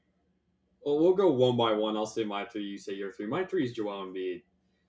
Well, 0.85 0.99
we'll 0.99 1.15
go 1.15 1.31
one 1.31 1.57
by 1.57 1.73
one. 1.73 1.97
I'll 1.97 2.07
say 2.07 2.25
my 2.25 2.45
three. 2.45 2.65
You 2.65 2.79
say 2.79 2.95
your 2.95 3.13
three. 3.13 3.27
My 3.27 3.45
three 3.45 3.65
is 3.65 3.73
Joel 3.73 4.07
Embiid, 4.07 4.43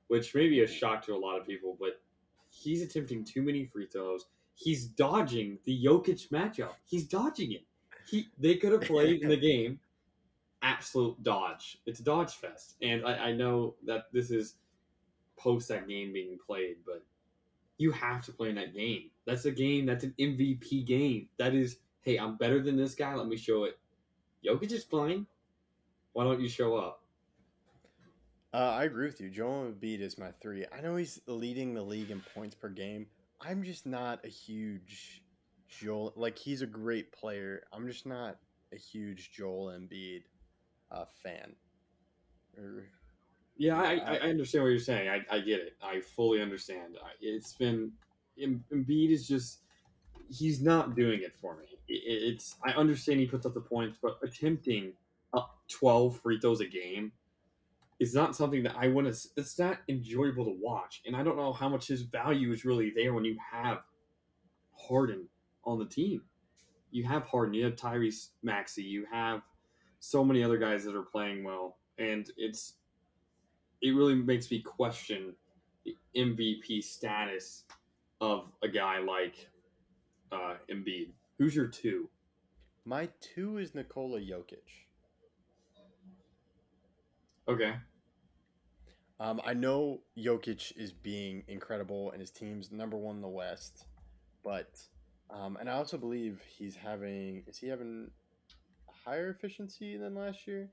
which 0.08 0.34
may 0.34 0.48
be 0.48 0.62
a 0.62 0.68
shock 0.68 1.06
to 1.06 1.14
a 1.14 1.18
lot 1.18 1.40
of 1.40 1.46
people, 1.46 1.78
but 1.80 2.02
he's 2.50 2.82
attempting 2.82 3.26
too 3.26 3.42
many 3.42 3.66
free 3.66 3.88
throws. 3.88 4.26
He's 4.56 4.86
dodging 4.86 5.58
the 5.66 5.84
Jokic 5.84 6.30
matchup. 6.30 6.72
He's 6.86 7.08
dodging 7.08 7.54
it. 7.54 7.66
He 8.08 8.28
they 8.38 8.56
could 8.56 8.72
have 8.72 8.82
played 8.82 9.22
in 9.22 9.30
the 9.30 9.38
game. 9.52 9.80
Absolute 10.62 11.22
dodge. 11.24 11.78
It's 11.86 12.00
a 12.00 12.04
dodge 12.04 12.34
fest, 12.34 12.76
and 12.82 13.06
I, 13.06 13.30
I 13.30 13.32
know 13.34 13.76
that 13.86 14.06
this 14.14 14.30
is 14.30 14.56
post 15.38 15.68
that 15.70 15.88
game 15.88 16.14
being 16.14 16.38
played, 16.46 16.78
but 16.86 17.04
you 17.78 17.92
have 17.92 18.24
to 18.26 18.32
play 18.32 18.50
in 18.50 18.56
that 18.56 18.76
game. 18.76 19.10
That's 19.26 19.46
a 19.46 19.52
game. 19.52 19.86
That's 19.86 20.04
an 20.04 20.14
MVP 20.20 20.86
game. 20.86 21.30
That 21.38 21.56
is, 21.56 21.78
hey, 22.02 22.18
I'm 22.18 22.38
better 22.38 22.62
than 22.62 22.78
this 22.78 22.94
guy. 22.94 23.16
Let 23.16 23.28
me 23.28 23.38
show 23.38 23.64
it. 23.64 23.80
Jokic 24.46 24.72
is 24.72 24.84
playing. 24.84 25.26
Why 26.14 26.26
don't 26.26 26.42
you 26.42 26.50
show 26.50 26.76
up? 26.76 27.02
Uh, 28.54 28.76
I 28.78 28.84
agree 28.84 29.06
with 29.06 29.22
you. 29.22 29.30
Joel 29.30 29.72
Embiid 29.72 30.02
is 30.02 30.18
my 30.18 30.32
three. 30.42 30.66
I 30.78 30.82
know 30.82 30.98
he's 30.98 31.22
leading 31.26 31.74
the 31.74 31.82
league 31.82 32.12
in 32.12 32.22
points 32.36 32.54
per 32.54 32.70
game. 32.70 33.08
I'm 33.40 33.64
just 33.64 33.86
not 33.86 34.24
a 34.26 34.28
huge 34.28 35.24
Joel. 35.70 36.14
Like 36.16 36.38
he's 36.38 36.62
a 36.62 36.68
great 36.68 37.14
player. 37.14 37.64
I'm 37.72 37.88
just 37.88 38.06
not 38.06 38.38
a 38.74 38.78
huge 38.78 39.32
Joel 39.32 39.68
Embiid 39.68 40.24
uh, 40.92 41.06
fan. 41.24 41.56
Or, 42.58 42.84
Yeah, 43.58 43.80
I, 43.80 43.96
I, 43.96 44.16
I 44.16 44.30
understand 44.30 44.64
what 44.64 44.70
you're 44.70 44.80
saying. 44.80 45.10
I, 45.10 45.36
I 45.36 45.40
get 45.40 45.60
it. 45.60 45.76
I 45.82 46.02
fully 46.02 46.42
understand. 46.42 46.98
It's 47.22 47.54
been 47.54 47.92
Em- 48.42 48.64
Embiid 48.74 49.12
is 49.12 49.28
just 49.28 49.60
he's 50.30 50.62
not 50.62 50.96
doing 50.96 51.22
it 51.22 51.34
for 51.42 51.58
me. 51.58 51.66
It's 51.88 52.56
I 52.64 52.72
understand 52.72 53.20
he 53.20 53.26
puts 53.26 53.46
up 53.46 53.54
the 53.54 53.62
points, 53.62 53.98
but 54.02 54.18
attempting 54.24 54.94
up 55.34 55.58
12 55.70 56.20
free 56.20 56.40
throws 56.40 56.62
a 56.62 56.66
game 56.66 57.12
is 58.00 58.14
not 58.14 58.36
something 58.36 58.64
that 58.64 58.76
I 58.78 58.88
want 58.88 59.14
to. 59.14 59.30
It's 59.36 59.60
not 59.60 59.80
enjoyable 59.90 60.46
to 60.46 60.58
watch, 60.60 61.02
and 61.06 61.16
I 61.16 61.24
don't 61.24 61.38
know 61.38 61.54
how 61.54 61.70
much 61.70 61.88
his 61.88 62.02
value 62.04 62.52
is 62.52 62.66
really 62.66 62.92
there 62.96 63.14
when 63.14 63.26
you 63.26 63.38
have 63.52 63.80
Harden 64.74 65.28
on 65.66 65.80
the 65.80 65.86
team. 65.86 66.22
You 66.92 67.04
have 67.06 67.24
Harden, 67.24 67.54
you 67.54 67.66
have 67.66 67.76
Tyrese 67.76 68.30
Maxey, 68.42 68.84
you 68.84 69.06
have 69.12 69.42
so 70.02 70.26
many 70.26 70.44
other 70.44 70.58
guys 70.58 70.84
that 70.84 70.96
are 70.96 71.04
playing 71.04 71.46
well, 71.46 71.78
and 71.98 72.30
it's 72.36 72.74
it 73.82 73.92
really 73.92 74.16
makes 74.16 74.52
me 74.52 74.62
question 74.62 75.34
the 75.86 75.96
MVP 76.18 76.84
status 76.84 77.64
of 78.20 78.52
a 78.62 78.68
guy 78.68 79.00
like 79.00 79.48
uh, 80.34 80.56
Embiid. 80.70 81.12
Who's 81.40 81.56
your 81.56 81.68
two? 81.68 82.10
my 82.86 83.10
two 83.20 83.58
is 83.58 83.76
Nikola 83.76 84.20
Jokic. 84.20 84.86
Okay. 87.48 87.76
Um, 89.20 89.40
I 89.46 89.54
know 89.54 90.02
Jokic 90.18 90.76
is 90.78 90.92
being 90.92 91.44
incredible 91.48 92.12
and 92.12 92.20
his 92.20 92.32
team's 92.32 92.72
number 92.72 92.98
one 92.98 93.18
in 93.18 93.22
the 93.22 93.28
West, 93.28 93.86
but 94.44 94.82
um, 95.30 95.58
and 95.60 95.70
I 95.70 95.74
also 95.74 95.98
believe 95.98 96.42
he's 96.58 96.76
having 96.76 97.44
is 97.48 97.58
he 97.58 97.68
having 97.68 98.10
higher 99.06 99.30
efficiency 99.30 99.98
than 99.98 100.16
last 100.16 100.48
year? 100.48 100.70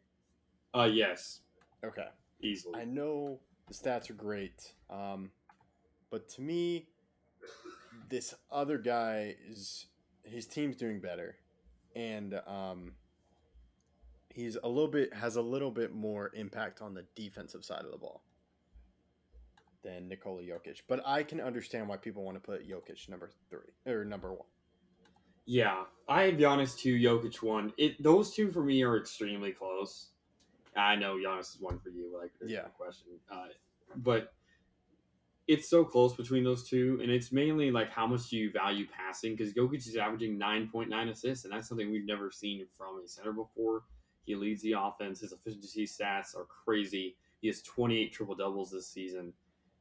Uh, 0.74 0.88
yes, 0.92 1.40
Okay, 1.84 2.08
easily. 2.40 2.80
I 2.80 2.84
know 2.84 3.38
the 3.68 3.74
stats 3.74 4.10
are 4.10 4.14
great, 4.14 4.72
um, 4.90 5.30
but 6.10 6.28
to 6.30 6.42
me, 6.42 6.88
this 8.08 8.34
other 8.50 8.78
guy 8.78 9.36
is 9.48 9.86
his 10.24 10.46
team's 10.46 10.76
doing 10.76 11.00
better, 11.00 11.36
and 11.94 12.40
um, 12.46 12.92
he's 14.28 14.56
a 14.62 14.68
little 14.68 14.88
bit 14.88 15.14
has 15.14 15.36
a 15.36 15.42
little 15.42 15.70
bit 15.70 15.94
more 15.94 16.32
impact 16.34 16.82
on 16.82 16.94
the 16.94 17.04
defensive 17.14 17.64
side 17.64 17.84
of 17.84 17.92
the 17.92 17.98
ball 17.98 18.22
than 19.82 20.08
Nikola 20.08 20.42
Jokic. 20.42 20.82
But 20.88 21.00
I 21.06 21.22
can 21.22 21.40
understand 21.40 21.88
why 21.88 21.96
people 21.96 22.24
want 22.24 22.36
to 22.36 22.40
put 22.40 22.68
Jokic 22.68 23.08
number 23.08 23.30
three 23.50 23.92
or 23.92 24.04
number 24.04 24.32
one. 24.32 24.48
Yeah, 25.50 25.84
I 26.06 26.24
have 26.24 26.34
Giannis 26.34 26.78
two, 26.78 26.94
Jokic 26.98 27.40
one. 27.42 27.72
It 27.78 28.02
those 28.02 28.34
two 28.34 28.50
for 28.50 28.62
me 28.62 28.82
are 28.82 28.98
extremely 28.98 29.50
close. 29.50 30.10
I 30.76 30.94
know 30.94 31.16
Giannis 31.16 31.54
is 31.54 31.56
one 31.58 31.78
for 31.78 31.88
you, 31.88 32.14
like 32.16 32.32
Yeah. 32.46 32.62
no 32.62 32.68
question. 32.76 33.06
Uh, 33.30 33.46
but 33.96 34.34
it's 35.46 35.66
so 35.70 35.86
close 35.86 36.14
between 36.14 36.44
those 36.44 36.68
two, 36.68 37.00
and 37.02 37.10
it's 37.10 37.32
mainly 37.32 37.70
like 37.70 37.88
how 37.88 38.06
much 38.06 38.28
do 38.28 38.36
you 38.36 38.52
value 38.52 38.86
passing? 38.88 39.34
Because 39.34 39.54
Jokic 39.54 39.78
is 39.86 39.96
averaging 39.96 40.36
nine 40.36 40.68
point 40.68 40.90
nine 40.90 41.08
assists, 41.08 41.46
and 41.46 41.54
that's 41.54 41.66
something 41.66 41.90
we've 41.90 42.04
never 42.04 42.30
seen 42.30 42.66
from 42.76 43.00
a 43.02 43.08
center 43.08 43.32
before. 43.32 43.84
He 44.26 44.34
leads 44.34 44.60
the 44.60 44.72
offense. 44.72 45.20
His 45.20 45.32
efficiency 45.32 45.86
stats 45.86 46.36
are 46.36 46.44
crazy. 46.44 47.16
He 47.40 47.46
has 47.46 47.62
28 47.62 48.12
triple 48.12 48.34
doubles 48.34 48.70
this 48.70 48.86
season. 48.86 49.32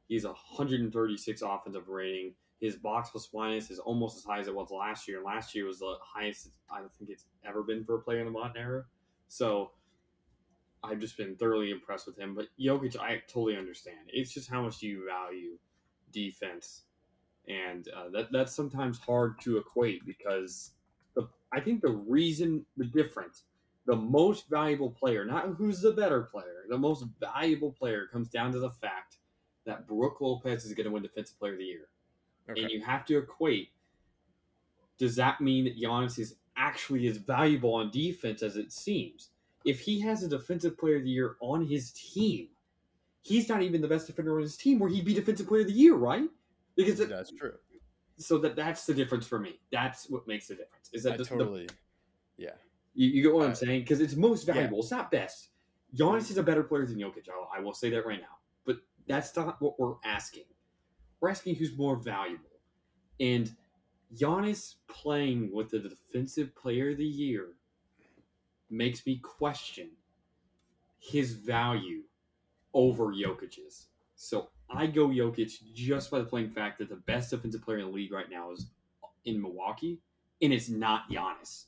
He 0.08 0.14
has 0.14 0.24
136 0.24 1.42
offensive 1.42 1.88
rating. 1.90 2.32
His 2.60 2.76
box 2.76 3.10
plus 3.10 3.28
minus 3.32 3.70
is 3.70 3.78
almost 3.78 4.18
as 4.18 4.24
high 4.24 4.40
as 4.40 4.48
it 4.48 4.54
was 4.54 4.70
last 4.70 5.06
year. 5.06 5.22
Last 5.22 5.54
year 5.54 5.66
was 5.66 5.78
the 5.78 5.96
highest 6.02 6.50
I 6.70 6.80
think 6.98 7.10
it's 7.10 7.26
ever 7.46 7.62
been 7.62 7.84
for 7.84 7.96
a 7.96 8.00
player 8.00 8.18
in 8.18 8.24
the 8.24 8.32
modern 8.32 8.56
era. 8.56 8.84
So 9.28 9.70
I've 10.82 10.98
just 10.98 11.16
been 11.16 11.36
thoroughly 11.36 11.70
impressed 11.70 12.06
with 12.06 12.18
him. 12.18 12.34
But 12.34 12.46
Jokic, 12.58 12.98
I 12.98 13.22
totally 13.28 13.56
understand. 13.56 13.98
It's 14.08 14.32
just 14.32 14.50
how 14.50 14.62
much 14.62 14.78
do 14.78 14.88
you 14.88 15.06
value 15.06 15.58
defense, 16.12 16.82
and 17.48 17.88
uh, 17.88 18.08
that 18.10 18.32
that's 18.32 18.54
sometimes 18.54 18.98
hard 18.98 19.40
to 19.42 19.58
equate 19.58 20.04
because 20.06 20.72
the 21.14 21.28
I 21.52 21.60
think 21.60 21.82
the 21.82 21.92
reason 21.92 22.64
the 22.76 22.84
difference, 22.84 23.44
the 23.86 23.96
most 23.96 24.48
valuable 24.48 24.90
player, 24.90 25.24
not 25.24 25.54
who's 25.56 25.80
the 25.80 25.92
better 25.92 26.22
player, 26.22 26.64
the 26.68 26.78
most 26.78 27.04
valuable 27.20 27.72
player 27.72 28.06
comes 28.12 28.28
down 28.28 28.52
to 28.52 28.58
the 28.58 28.70
fact 28.70 29.16
that 29.66 29.86
Brook 29.86 30.20
Lopez 30.20 30.64
is 30.64 30.74
going 30.74 30.86
to 30.86 30.90
win 30.90 31.02
Defensive 31.02 31.38
Player 31.38 31.52
of 31.52 31.58
the 31.58 31.64
Year 31.64 31.88
Okay. 32.50 32.62
and 32.62 32.70
you 32.70 32.80
have 32.82 33.04
to 33.06 33.18
equate. 33.18 33.70
Does 34.98 35.14
that 35.16 35.40
mean 35.40 35.64
that 35.64 35.78
Giannis 35.80 36.18
is 36.18 36.36
actually 36.56 37.06
as 37.06 37.16
valuable 37.18 37.74
on 37.74 37.90
defense 37.90 38.42
as 38.42 38.56
it 38.56 38.72
seems? 38.72 39.30
If 39.64 39.80
he 39.80 40.00
has 40.00 40.22
a 40.22 40.28
Defensive 40.28 40.78
Player 40.78 40.96
of 40.96 41.02
the 41.04 41.10
Year 41.10 41.36
on 41.40 41.64
his 41.66 41.92
team, 41.92 42.48
he's 43.22 43.48
not 43.48 43.62
even 43.62 43.80
the 43.80 43.88
best 43.88 44.06
defender 44.06 44.36
on 44.36 44.42
his 44.42 44.56
team, 44.56 44.78
where 44.78 44.88
he'd 44.88 45.04
be 45.04 45.14
Defensive 45.14 45.46
Player 45.46 45.60
of 45.62 45.66
the 45.68 45.72
Year, 45.74 45.94
right? 45.94 46.28
Because 46.76 47.00
it- 47.00 47.08
That's 47.08 47.30
true. 47.32 47.54
so 48.16 48.38
that 48.38 48.56
that's 48.56 48.86
the 48.86 48.94
difference 48.94 49.26
for 49.26 49.38
me. 49.38 49.60
That's 49.70 50.08
what 50.08 50.26
makes 50.26 50.48
the 50.48 50.54
difference. 50.54 50.90
Is 50.92 51.02
that 51.04 51.14
I 51.14 51.16
the, 51.18 51.24
the- 51.24 51.28
totally. 51.30 51.68
Yeah. 52.36 52.50
you, 52.94 53.08
you 53.08 53.22
get 53.22 53.34
what 53.34 53.44
I'm 53.46 53.52
Uh, 53.52 53.54
saying? 53.56 53.80
Because 53.82 54.00
it's 54.00 54.14
most 54.16 54.46
yeah. 54.48 54.54
valuable. 54.54 54.80
It's 54.80 54.90
not 54.90 55.10
best. 55.10 55.48
Giannis 55.96 56.30
is 56.30 56.38
a 56.38 56.42
better 56.42 56.62
player 56.62 56.86
than 56.86 56.98
Jokic. 56.98 57.26
I 57.54 57.60
will 57.60 57.74
say 57.74 57.90
that 57.90 58.06
right 58.06 58.20
now. 58.20 58.38
But 58.64 58.78
that's 59.06 59.34
not 59.36 59.60
what 59.60 59.78
we're 59.78 59.94
asking. 60.04 60.44
We're 61.20 61.30
asking 61.30 61.56
who's 61.56 61.76
more 61.76 61.96
valuable. 61.96 62.44
And 63.20 63.50
Giannis 64.16 64.76
playing 64.88 65.52
with 65.52 65.70
the 65.70 65.78
defensive 65.80 66.54
player 66.54 66.90
of 66.90 66.98
the 66.98 67.04
year 67.04 67.48
makes 68.70 69.04
me 69.06 69.16
question 69.16 69.90
his 70.98 71.32
value 71.32 72.02
over 72.74 73.06
Jokic's. 73.06 73.86
So 74.14 74.48
I 74.70 74.86
go 74.86 75.08
Jokic 75.08 75.72
just 75.74 76.10
by 76.10 76.18
the 76.18 76.24
plain 76.24 76.50
fact 76.50 76.78
that 76.78 76.88
the 76.88 76.96
best 76.96 77.30
defensive 77.30 77.62
player 77.62 77.78
in 77.78 77.86
the 77.86 77.92
league 77.92 78.12
right 78.12 78.30
now 78.30 78.50
is 78.52 78.66
in 79.24 79.40
Milwaukee, 79.40 80.00
and 80.42 80.52
it's 80.52 80.68
not 80.68 81.10
Giannis. 81.10 81.64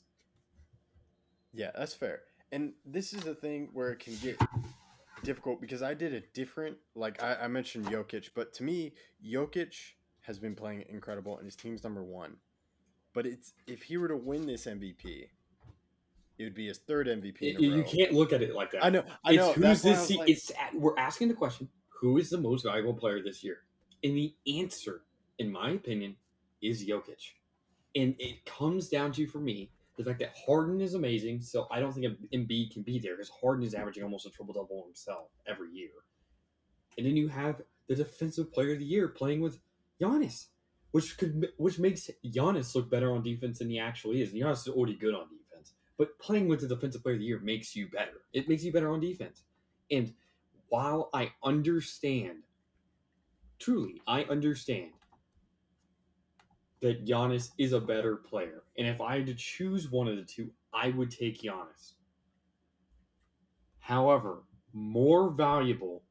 Yeah, 1.52 1.71
that's 1.76 1.95
fair. 1.95 2.21
And 2.52 2.73
this 2.85 3.12
is 3.12 3.23
the 3.23 3.35
thing 3.35 3.71
where 3.73 3.90
it 3.90 4.00
can 4.00 4.16
get 4.16 4.38
difficult 5.23 5.61
because 5.61 5.83
I 5.83 5.95
did 5.95 6.15
a 6.15 6.21
different, 6.35 6.77
like 6.95 7.23
I, 7.23 7.37
I 7.43 7.49
mentioned 7.49 7.87
Jokic, 7.87 8.31
but 8.35 8.53
to 8.55 8.62
me, 8.62 8.93
Jokic 9.25 9.75
has 10.23 10.39
been 10.39 10.55
playing 10.55 10.85
incredible 10.89 11.37
and 11.39 11.47
his 11.47 11.57
team's 11.57 11.83
number 11.85 12.03
one. 12.03 12.37
But 13.12 13.27
it's 13.27 13.53
if 13.67 13.83
he 13.83 13.97
were 13.97 14.09
to 14.09 14.17
win 14.17 14.47
this 14.47 14.67
MVP, 14.67 15.29
it 16.39 16.45
would 16.45 16.55
be 16.55 16.69
his 16.69 16.79
third 16.79 17.07
MVP. 17.07 17.57
In 17.57 17.61
You, 17.61 17.83
can't 17.83 18.12
look 18.12 18.33
at 18.33 18.43
it 18.43 18.55
like 18.55 18.71
that. 18.71 18.85
I 18.85 18.91
know. 18.91 19.05
I 19.25 19.33
it's 19.33 19.37
know. 19.39 19.53
who's 19.53 19.62
that's 19.62 19.83
this? 19.83 20.17
like- 20.17 20.29
it's 20.29 20.50
at, 20.50 20.75
we're 20.75 20.97
asking 20.97 21.29
the 21.29 21.35
question: 21.35 21.69
Who 22.00 22.19
is 22.19 22.31
the 22.31 22.39
most 22.39 22.65
valuable 22.65 22.95
player 22.95 23.21
this 23.23 23.43
year? 23.43 23.59
And 24.03 24.17
the 24.17 24.35
answer, 24.59 25.03
in 25.39 25.50
my 25.53 25.71
opinion, 25.71 26.17
is 26.62 26.87
Jokic. 26.87 27.33
And 27.97 28.15
it 28.19 28.47
comes 28.47 28.89
down 28.89 29.12
to, 29.12 29.27
for 29.27 29.41
me, 29.41 29.71
the 29.97 30.04
fact 30.04 30.18
that 30.20 30.35
Harden 30.47 30.80
is 30.80 30.94
amazing. 30.94 31.42
So 31.42 31.66
I 31.70 31.80
don't 31.80 31.92
think 31.92 32.06
Embiid 32.32 32.73
can 32.73 32.82
be 32.82 32.99
there 32.99 33.16
because 33.16 33.30
Harden 33.40 33.64
is 33.64 33.75
averaging 33.75 34.02
almost 34.02 34.26
a 34.26 34.30
triple 34.30 34.54
double 34.54 34.85
himself 34.85 35.28
every 35.47 35.70
year. 35.73 35.90
And 36.97 37.06
then 37.06 37.16
you 37.16 37.28
have 37.28 37.61
the 37.88 37.94
defensive 37.94 38.52
player 38.52 38.73
of 38.73 38.78
the 38.78 38.85
year 38.85 39.09
playing 39.09 39.40
with 39.40 39.59
Giannis, 40.00 40.47
which 40.92 41.18
could 41.18 41.49
which 41.56 41.78
makes 41.78 42.11
Giannis 42.25 42.75
look 42.75 42.90
better 42.90 43.12
on 43.12 43.23
defense 43.23 43.59
than 43.59 43.70
he 43.70 43.78
actually 43.78 44.23
is. 44.23 44.32
And 44.32 44.40
Giannis 44.40 44.66
is 44.66 44.68
already 44.68 44.94
good 44.94 45.14
on 45.14 45.28
defense, 45.28 45.75
but 45.99 46.18
playing 46.18 46.49
with 46.49 46.61
the 46.61 46.68
defensive 46.68 47.02
player 47.02 47.14
of 47.14 47.20
the 47.20 47.26
year 47.26 47.40
makes 47.40 47.76
you 47.76 47.88
better. 47.88 48.23
It 48.32 48.49
makes 48.49 48.64
you 48.64 48.73
better 48.73 48.92
on 48.92 49.00
defense. 49.00 49.42
And 49.90 50.14
while 50.68 51.11
I 51.12 51.32
understand, 51.42 52.44
truly, 53.59 54.00
I 54.06 54.23
understand 54.25 54.92
that 56.80 57.04
Giannis 57.04 57.50
is 57.58 57.72
a 57.72 57.80
better 57.80 58.16
player. 58.16 58.62
And 58.78 58.87
if 58.87 59.00
I 59.00 59.16
had 59.16 59.26
to 59.26 59.34
choose 59.34 59.90
one 59.90 60.08
of 60.08 60.16
the 60.16 60.25
two, 60.25 60.50
I 60.72 60.90
would 60.90 61.10
take 61.10 61.42
Giannis. 61.42 61.94
However, 63.80 64.42
more 64.72 65.30
valuable, 65.30 66.02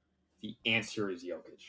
the 0.41 0.55
answer 0.65 1.09
is 1.09 1.23
Jokic. 1.23 1.63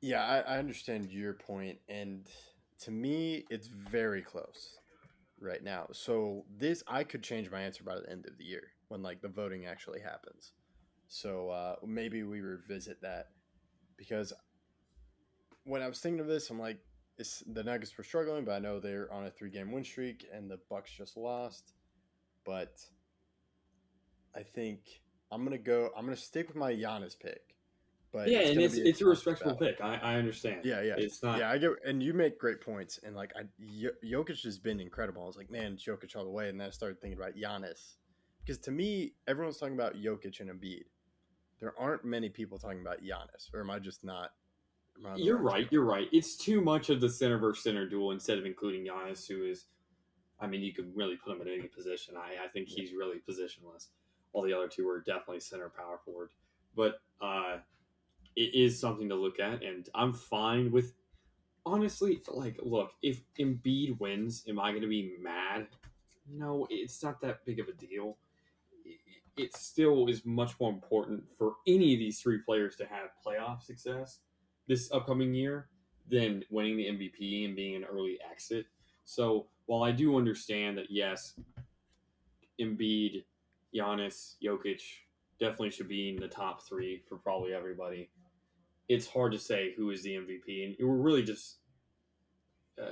Yeah, 0.00 0.24
I, 0.24 0.54
I 0.54 0.58
understand 0.58 1.10
your 1.10 1.34
point, 1.34 1.78
and 1.88 2.26
to 2.80 2.90
me, 2.90 3.44
it's 3.50 3.66
very 3.66 4.22
close 4.22 4.78
right 5.38 5.62
now. 5.62 5.88
So 5.92 6.44
this, 6.58 6.82
I 6.88 7.04
could 7.04 7.22
change 7.22 7.50
my 7.50 7.60
answer 7.60 7.84
by 7.84 7.96
the 7.96 8.10
end 8.10 8.26
of 8.26 8.38
the 8.38 8.44
year 8.44 8.68
when 8.88 9.02
like 9.02 9.20
the 9.20 9.28
voting 9.28 9.66
actually 9.66 10.00
happens. 10.00 10.52
So 11.08 11.50
uh, 11.50 11.76
maybe 11.86 12.22
we 12.22 12.40
revisit 12.40 13.02
that 13.02 13.28
because 13.96 14.32
when 15.64 15.82
I 15.82 15.88
was 15.88 16.00
thinking 16.00 16.20
of 16.20 16.26
this, 16.26 16.50
I'm 16.50 16.58
like, 16.58 16.78
it's, 17.18 17.42
the 17.46 17.62
Nuggets 17.62 17.96
were 17.96 18.04
struggling, 18.04 18.44
but 18.44 18.52
I 18.52 18.58
know 18.58 18.80
they're 18.80 19.12
on 19.12 19.26
a 19.26 19.30
three-game 19.30 19.70
win 19.72 19.84
streak, 19.84 20.26
and 20.32 20.50
the 20.50 20.58
Bucks 20.70 20.90
just 20.96 21.16
lost. 21.16 21.74
But 22.46 22.80
I 24.34 24.42
think 24.42 24.80
I'm 25.30 25.44
gonna 25.44 25.58
go. 25.58 25.90
I'm 25.96 26.04
gonna 26.04 26.16
stick 26.16 26.48
with 26.48 26.56
my 26.56 26.72
Giannis 26.72 27.18
pick. 27.18 27.42
But 28.12 28.28
yeah, 28.28 28.40
and 28.40 28.60
it's 28.60 28.74
be 28.74 28.88
it's 28.88 29.00
a 29.00 29.04
tough 29.04 29.10
respectable 29.10 29.52
battle. 29.52 29.68
pick. 29.68 29.80
I, 29.80 29.96
I 29.96 30.14
understand. 30.16 30.62
Yeah, 30.64 30.82
yeah, 30.82 30.94
It's 30.96 31.22
not. 31.22 31.38
yeah. 31.38 31.50
I 31.50 31.58
get, 31.58 31.70
and 31.86 32.02
you 32.02 32.12
make 32.12 32.40
great 32.40 32.60
points. 32.60 32.98
And 33.04 33.14
like, 33.14 33.32
I 33.36 33.42
Jokic 34.04 34.42
has 34.42 34.58
been 34.58 34.80
incredible. 34.80 35.22
I 35.22 35.26
was 35.26 35.36
like, 35.36 35.50
man, 35.50 35.76
Jokic 35.76 36.16
all 36.16 36.24
the 36.24 36.30
way. 36.30 36.48
And 36.48 36.58
then 36.58 36.66
I 36.66 36.70
started 36.70 37.00
thinking 37.00 37.20
about 37.20 37.36
Giannis 37.36 37.94
because 38.44 38.58
to 38.62 38.72
me, 38.72 39.12
everyone's 39.28 39.58
talking 39.58 39.74
about 39.74 39.94
Jokic 39.94 40.40
and 40.40 40.50
Embiid. 40.50 40.84
There 41.60 41.72
aren't 41.78 42.04
many 42.04 42.30
people 42.30 42.58
talking 42.58 42.80
about 42.80 43.02
Giannis, 43.02 43.52
or 43.54 43.60
am 43.60 43.70
I 43.70 43.78
just 43.78 44.02
not? 44.02 44.30
Am 45.00 45.06
I 45.06 45.10
on 45.10 45.16
the 45.18 45.24
You're 45.24 45.38
right. 45.38 45.68
You're 45.70 45.84
right. 45.84 46.08
It's 46.12 46.36
too 46.36 46.60
much 46.60 46.90
of 46.90 47.00
the 47.00 47.08
center 47.08 47.38
versus 47.38 47.64
center 47.64 47.88
duel 47.88 48.12
instead 48.12 48.38
of 48.38 48.46
including 48.46 48.86
Giannis, 48.86 49.26
who 49.26 49.44
is, 49.44 49.66
I 50.40 50.46
mean, 50.46 50.62
you 50.62 50.72
could 50.72 50.94
really 50.96 51.16
put 51.16 51.34
him 51.34 51.42
in 51.42 51.48
any 51.48 51.68
position. 51.68 52.14
I, 52.16 52.44
I 52.44 52.48
think 52.48 52.68
he's 52.68 52.92
really 52.92 53.18
positionless. 53.28 53.88
All 54.32 54.42
the 54.42 54.52
other 54.52 54.68
two 54.68 54.88
are 54.88 55.00
definitely 55.00 55.40
center 55.40 55.70
power 55.70 55.98
forward, 56.04 56.30
but 56.76 57.00
uh, 57.20 57.58
it 58.36 58.54
is 58.54 58.78
something 58.78 59.08
to 59.08 59.16
look 59.16 59.40
at, 59.40 59.62
and 59.62 59.88
I'm 59.94 60.12
fine 60.12 60.70
with. 60.70 60.94
Honestly, 61.66 62.22
like, 62.26 62.56
look, 62.62 62.92
if 63.02 63.20
Embiid 63.38 64.00
wins, 64.00 64.44
am 64.48 64.58
I 64.58 64.70
going 64.70 64.80
to 64.80 64.88
be 64.88 65.16
mad? 65.20 65.66
No, 66.32 66.66
it's 66.70 67.02
not 67.02 67.20
that 67.20 67.44
big 67.44 67.60
of 67.60 67.68
a 67.68 67.72
deal. 67.72 68.16
It 69.36 69.54
still 69.54 70.08
is 70.08 70.24
much 70.24 70.58
more 70.58 70.70
important 70.70 71.24
for 71.36 71.56
any 71.66 71.92
of 71.92 71.98
these 71.98 72.18
three 72.18 72.38
players 72.38 72.76
to 72.76 72.86
have 72.86 73.10
playoff 73.24 73.62
success 73.62 74.20
this 74.70 74.92
upcoming 74.92 75.34
year 75.34 75.66
than 76.08 76.44
winning 76.48 76.76
the 76.76 76.86
MVP 76.86 77.44
and 77.44 77.56
being 77.56 77.74
an 77.74 77.84
early 77.84 78.18
exit. 78.30 78.66
So 79.04 79.48
while 79.66 79.82
I 79.82 79.90
do 79.90 80.16
understand 80.16 80.78
that 80.78 80.86
yes, 80.90 81.34
Embiid, 82.60 83.24
Giannis, 83.74 84.36
Jokic 84.42 84.80
definitely 85.40 85.70
should 85.70 85.88
be 85.88 86.10
in 86.10 86.16
the 86.16 86.28
top 86.28 86.62
three 86.62 87.02
for 87.08 87.16
probably 87.16 87.52
everybody. 87.52 88.10
It's 88.88 89.08
hard 89.08 89.32
to 89.32 89.40
say 89.40 89.74
who 89.76 89.90
is 89.90 90.04
the 90.04 90.10
MVP, 90.10 90.64
and 90.64 90.88
we're 90.88 90.94
really 90.94 91.24
just 91.24 91.56
uh, 92.80 92.90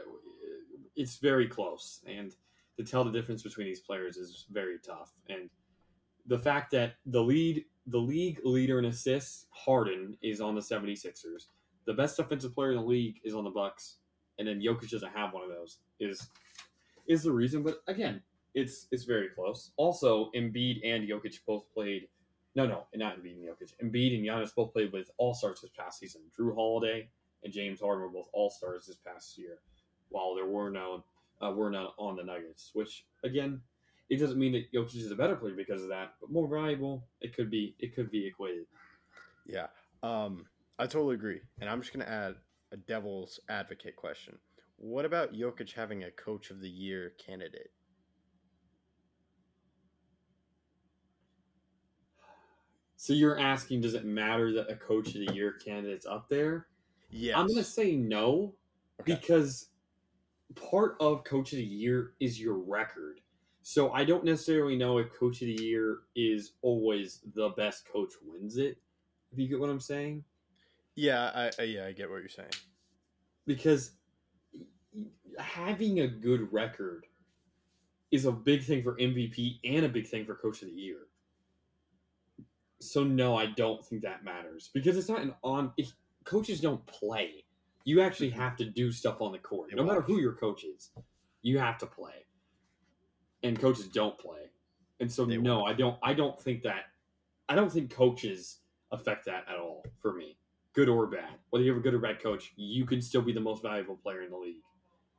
it's 0.96 1.18
very 1.18 1.46
close, 1.46 2.00
and 2.08 2.34
to 2.76 2.84
tell 2.84 3.04
the 3.04 3.12
difference 3.12 3.44
between 3.44 3.68
these 3.68 3.80
players 3.80 4.16
is 4.16 4.46
very 4.50 4.78
tough. 4.84 5.12
And 5.28 5.48
the 6.26 6.38
fact 6.38 6.72
that 6.72 6.94
the 7.06 7.22
lead, 7.22 7.64
the 7.86 7.98
league 7.98 8.40
leader 8.44 8.80
in 8.80 8.86
assists, 8.86 9.46
Harden, 9.50 10.16
is 10.22 10.40
on 10.40 10.56
the 10.56 10.60
76ers 10.60 11.46
the 11.88 11.94
best 11.94 12.18
offensive 12.18 12.54
player 12.54 12.72
in 12.72 12.76
the 12.76 12.82
league 12.82 13.18
is 13.24 13.34
on 13.34 13.44
the 13.44 13.50
Bucks, 13.50 13.96
and 14.38 14.46
then 14.46 14.60
Jokic 14.60 14.90
doesn't 14.90 15.16
have 15.16 15.32
one 15.32 15.42
of 15.42 15.48
those. 15.48 15.78
Is 15.98 16.28
is 17.08 17.22
the 17.22 17.32
reason? 17.32 17.62
But 17.62 17.82
again, 17.88 18.20
it's 18.54 18.86
it's 18.92 19.04
very 19.04 19.30
close. 19.34 19.70
Also, 19.78 20.30
Embiid 20.36 20.80
and 20.84 21.08
Jokic 21.08 21.38
both 21.46 21.64
played. 21.72 22.08
No, 22.54 22.66
no, 22.66 22.84
not 22.94 23.18
Embiid 23.18 23.36
and 23.36 23.48
Jokic. 23.48 23.72
Embiid 23.82 24.18
and 24.18 24.26
Giannis 24.26 24.54
both 24.54 24.74
played 24.74 24.92
with 24.92 25.10
All 25.16 25.32
Stars 25.32 25.62
this 25.62 25.70
past 25.70 25.98
season. 25.98 26.20
Jrue 26.38 26.54
Holiday 26.54 27.08
and 27.42 27.52
James 27.52 27.80
Harden 27.80 28.02
were 28.02 28.10
both 28.10 28.28
All 28.34 28.50
Stars 28.50 28.86
this 28.86 28.96
past 28.96 29.38
year, 29.38 29.60
while 30.10 30.34
there 30.34 30.46
were 30.46 30.70
no 30.70 31.02
uh, 31.42 31.52
were 31.52 31.70
not 31.70 31.94
on 31.96 32.16
the 32.16 32.22
Nuggets. 32.22 32.70
Which 32.74 33.06
again, 33.24 33.62
it 34.10 34.18
doesn't 34.18 34.38
mean 34.38 34.52
that 34.52 34.70
Jokic 34.74 34.96
is 34.96 35.10
a 35.10 35.16
better 35.16 35.36
player 35.36 35.54
because 35.54 35.82
of 35.82 35.88
that, 35.88 36.16
but 36.20 36.30
more 36.30 36.48
valuable. 36.48 37.02
It 37.22 37.34
could 37.34 37.50
be 37.50 37.74
it 37.78 37.94
could 37.94 38.10
be 38.10 38.26
equated. 38.26 38.66
Yeah, 39.46 39.68
um, 40.02 40.44
I 40.78 40.86
totally 40.86 41.14
agree. 41.14 41.40
And 41.60 41.68
I'm 41.68 41.80
just 41.80 41.92
gonna 41.92 42.04
add 42.04 42.36
a 42.72 42.76
devil's 42.76 43.40
advocate 43.48 43.96
question. 43.96 44.38
What 44.76 45.04
about 45.04 45.32
Jokic 45.32 45.72
having 45.72 46.04
a 46.04 46.10
Coach 46.10 46.50
of 46.50 46.60
the 46.60 46.68
Year 46.68 47.14
candidate? 47.18 47.72
So 53.00 53.12
you're 53.12 53.38
asking, 53.38 53.82
does 53.82 53.94
it 53.94 54.04
matter 54.04 54.52
that 54.54 54.68
a 54.68 54.74
coach 54.74 55.14
of 55.14 55.24
the 55.24 55.32
year 55.32 55.52
candidate's 55.52 56.04
up 56.04 56.28
there? 56.28 56.66
Yeah, 57.10 57.38
I'm 57.38 57.46
gonna 57.46 57.62
say 57.62 57.94
no, 57.96 58.54
Okay. 59.00 59.14
because 59.14 59.68
part 60.56 60.96
of 60.98 61.22
coach 61.22 61.52
of 61.52 61.58
the 61.58 61.64
year 61.64 62.14
is 62.18 62.40
your 62.40 62.58
record. 62.58 63.20
So 63.62 63.92
I 63.92 64.04
don't 64.04 64.24
necessarily 64.24 64.76
know 64.76 64.98
if 64.98 65.12
coach 65.12 65.40
of 65.42 65.46
the 65.46 65.62
year 65.62 66.00
is 66.16 66.54
always 66.60 67.20
the 67.34 67.50
best 67.50 67.86
coach 67.86 68.12
wins 68.20 68.56
it. 68.56 68.78
If 69.30 69.38
you 69.38 69.46
get 69.46 69.60
what 69.60 69.70
I'm 69.70 69.78
saying, 69.80 70.24
Yeah, 70.98 71.30
I, 71.32 71.50
I 71.60 71.62
yeah, 71.62 71.86
I 71.86 71.92
get 71.92 72.10
what 72.10 72.16
you're 72.16 72.28
saying. 72.28 72.48
because 73.46 73.92
having 75.38 76.00
a 76.00 76.08
good 76.08 76.52
record 76.52 77.06
is 78.10 78.24
a 78.24 78.32
big 78.32 78.64
thing 78.64 78.82
for 78.82 78.96
MVP 78.96 79.60
and 79.64 79.84
a 79.84 79.88
big 79.88 80.08
thing 80.08 80.26
for 80.26 80.34
coach 80.34 80.62
of 80.62 80.68
the 80.68 80.74
year. 80.74 81.06
So 82.80 83.04
no, 83.04 83.36
I 83.36 83.46
don't 83.46 83.84
think 83.84 84.02
that 84.02 84.24
matters 84.24 84.70
because 84.74 84.96
it's 84.96 85.08
not 85.08 85.22
an 85.22 85.34
on. 85.44 85.72
If 85.76 85.92
coaches 86.24 86.60
don't 86.60 86.84
play, 86.86 87.44
you 87.84 88.00
actually 88.00 88.30
mm-hmm. 88.30 88.40
have 88.40 88.56
to 88.56 88.64
do 88.64 88.90
stuff 88.90 89.20
on 89.20 89.30
the 89.30 89.38
court. 89.38 89.70
No 89.72 89.84
matter 89.84 90.00
who 90.00 90.18
your 90.18 90.32
coach 90.32 90.64
is, 90.64 90.90
you 91.42 91.60
have 91.60 91.78
to 91.78 91.86
play, 91.86 92.26
and 93.44 93.56
coaches 93.58 93.86
don't 93.86 94.18
play. 94.18 94.50
And 94.98 95.10
so 95.10 95.24
They 95.24 95.36
no, 95.36 95.64
I 95.64 95.74
don't. 95.74 95.96
I 96.02 96.12
don't 96.12 96.40
think 96.40 96.64
that. 96.64 96.86
I 97.48 97.54
don't 97.54 97.70
think 97.70 97.90
coaches 97.90 98.58
affect 98.90 99.26
that 99.26 99.44
at 99.48 99.58
all 99.60 99.84
for 100.00 100.12
me, 100.12 100.36
good 100.74 100.88
or 100.88 101.06
bad. 101.06 101.30
Whether 101.50 101.64
you 101.64 101.70
have 101.72 101.80
a 101.80 101.82
good 101.82 101.94
or 101.94 101.98
bad 101.98 102.22
coach, 102.22 102.52
you 102.56 102.86
can 102.86 103.00
still 103.02 103.22
be 103.22 103.32
the 103.32 103.40
most 103.40 103.62
valuable 103.62 103.96
player 103.96 104.22
in 104.22 104.30
the 104.30 104.36
league. 104.36 104.62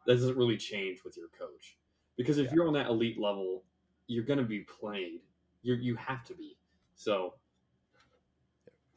That 0.06 0.16
doesn't 0.16 0.38
really 0.38 0.58
change 0.58 1.04
with 1.04 1.18
your 1.18 1.28
coach 1.30 1.78
because 2.18 2.38
if 2.38 2.48
Yeah. 2.48 2.54
you're 2.56 2.68
on 2.68 2.74
that 2.74 2.88
elite 2.88 3.20
level, 3.20 3.64
you're 4.08 4.24
going 4.24 4.40
to 4.40 4.46
be 4.46 4.62
played. 4.62 5.22
You 5.62 5.76
you 5.76 5.96
have 5.98 6.24
to 6.26 6.34
be. 6.34 6.58
So 6.96 7.36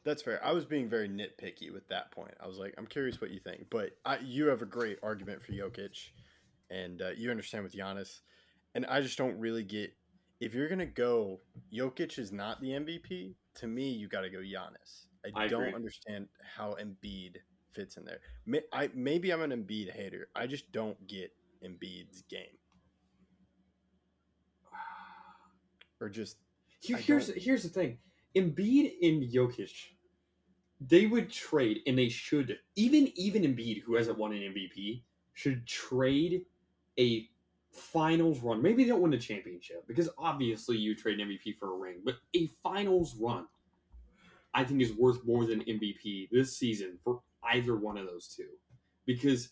That's 0.05 0.23
fair. 0.23 0.45
I 0.45 0.53
was 0.53 0.65
being 0.65 0.89
very 0.89 1.09
nitpicky 1.09 1.73
with 1.73 1.87
that 1.89 2.11
point. 2.11 2.35
I 2.41 2.49
was 2.49 2.59
like, 2.59 2.75
I'm 2.77 2.87
curious 2.87 3.21
what 3.21 3.31
you 3.31 3.39
think, 3.39 3.67
but 3.71 3.91
I, 4.05 4.19
you 4.19 4.47
have 4.47 4.61
a 4.61 4.67
great 4.67 4.99
argument 5.01 5.41
for 5.41 5.53
Jokic, 5.53 6.11
and 6.71 7.01
uh, 7.03 7.11
you 7.17 7.31
understand 7.31 7.63
with 7.63 7.73
Giannis, 7.73 8.21
and 8.75 8.85
I 8.87 9.01
just 9.01 9.17
don't 9.17 9.39
really 9.39 9.63
get 9.63 9.95
if 10.41 10.55
you're 10.55 10.69
gonna 10.69 10.87
go, 10.87 11.41
Jokic 11.73 12.19
is 12.19 12.33
not 12.33 12.61
the 12.61 12.71
MVP. 12.71 13.35
To 13.57 13.67
me, 13.69 13.91
you 13.91 14.09
got 14.09 14.23
to 14.23 14.31
go 14.31 14.39
Giannis. 14.39 15.07
I, 15.25 15.45
I 15.45 15.49
don't 15.49 15.63
agree. 15.63 15.75
understand 15.75 16.29
how 16.57 16.77
Embiid 16.81 17.37
fits 17.73 17.97
in 17.97 18.05
there. 18.05 18.21
May, 18.47 18.63
I 18.73 18.91
maybe 18.95 19.33
I'm 19.33 19.43
an 19.43 19.51
Embiid 19.51 19.93
hater. 19.93 20.29
I 20.35 20.47
just 20.47 20.71
don't 20.73 21.07
get 21.07 21.33
Embiid's 21.65 22.23
game, 22.23 22.59
or 26.01 26.09
just 26.09 26.39
Here- 26.81 26.97
here's 26.97 27.29
here's 27.35 27.63
the 27.63 27.69
thing: 27.69 27.99
Embiid 28.35 28.95
and 29.03 29.23
Jokic, 29.23 29.73
they 30.81 31.07
would 31.07 31.31
trade, 31.31 31.83
and 31.87 31.97
they 31.99 32.09
should. 32.09 32.59
Even 32.77 33.13
even 33.17 33.43
Embiid, 33.43 33.83
who 33.83 33.95
hasn't 33.95 34.19
won 34.19 34.33
an 34.33 34.43
MVP, 34.43 35.03
should 35.35 35.67
trade 35.67 36.45
a 36.99 37.29
finals 37.73 38.41
run. 38.41 38.61
Maybe 38.61 38.83
they 38.85 38.91
don't 38.91 39.01
win 39.01 39.13
the 39.13 39.19
championship 39.19 39.87
because 39.87 40.09
obviously 40.19 40.77
you 40.77 40.95
trade 40.95 41.21
an 41.21 41.29
MVP 41.29 41.57
for 41.59 41.73
a 41.75 41.79
ring, 41.79 42.01
but 42.05 42.17
a 42.35 42.49
finals 42.63 43.17
run, 43.17 43.47
I 44.55 44.65
think, 44.65 44.83
is 44.83 44.93
worth 44.93 45.25
more 45.25 45.47
than 45.47 45.65
MVP 45.65 46.29
this 46.31 46.57
season 46.57 46.99
for 47.03 47.21
either 47.53 47.77
one 47.77 47.97
of 47.97 48.07
those 48.07 48.29
two, 48.29 48.49
because 49.07 49.51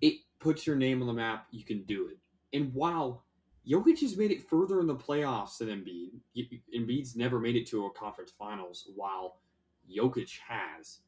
it 0.00 0.14
puts 0.40 0.66
your 0.66 0.76
name 0.76 1.00
on 1.00 1.06
the 1.06 1.12
map. 1.12 1.46
You 1.50 1.64
can 1.64 1.84
do 1.84 2.08
it, 2.08 2.18
and 2.56 2.72
while 2.74 3.24
Jokic 3.68 4.00
has 4.00 4.16
made 4.16 4.32
it 4.32 4.48
further 4.48 4.80
in 4.80 4.86
the 4.86 4.96
playoffs 4.96 5.58
than 5.58 5.68
Embiid. 5.68 6.10
Embiid's 6.76 7.14
never 7.14 7.38
made 7.38 7.54
it 7.54 7.66
to 7.68 7.86
a 7.86 7.92
conference 7.92 8.32
finals, 8.36 8.88
while 8.96 9.38
Jokic 9.88 10.38
has. 10.48 10.98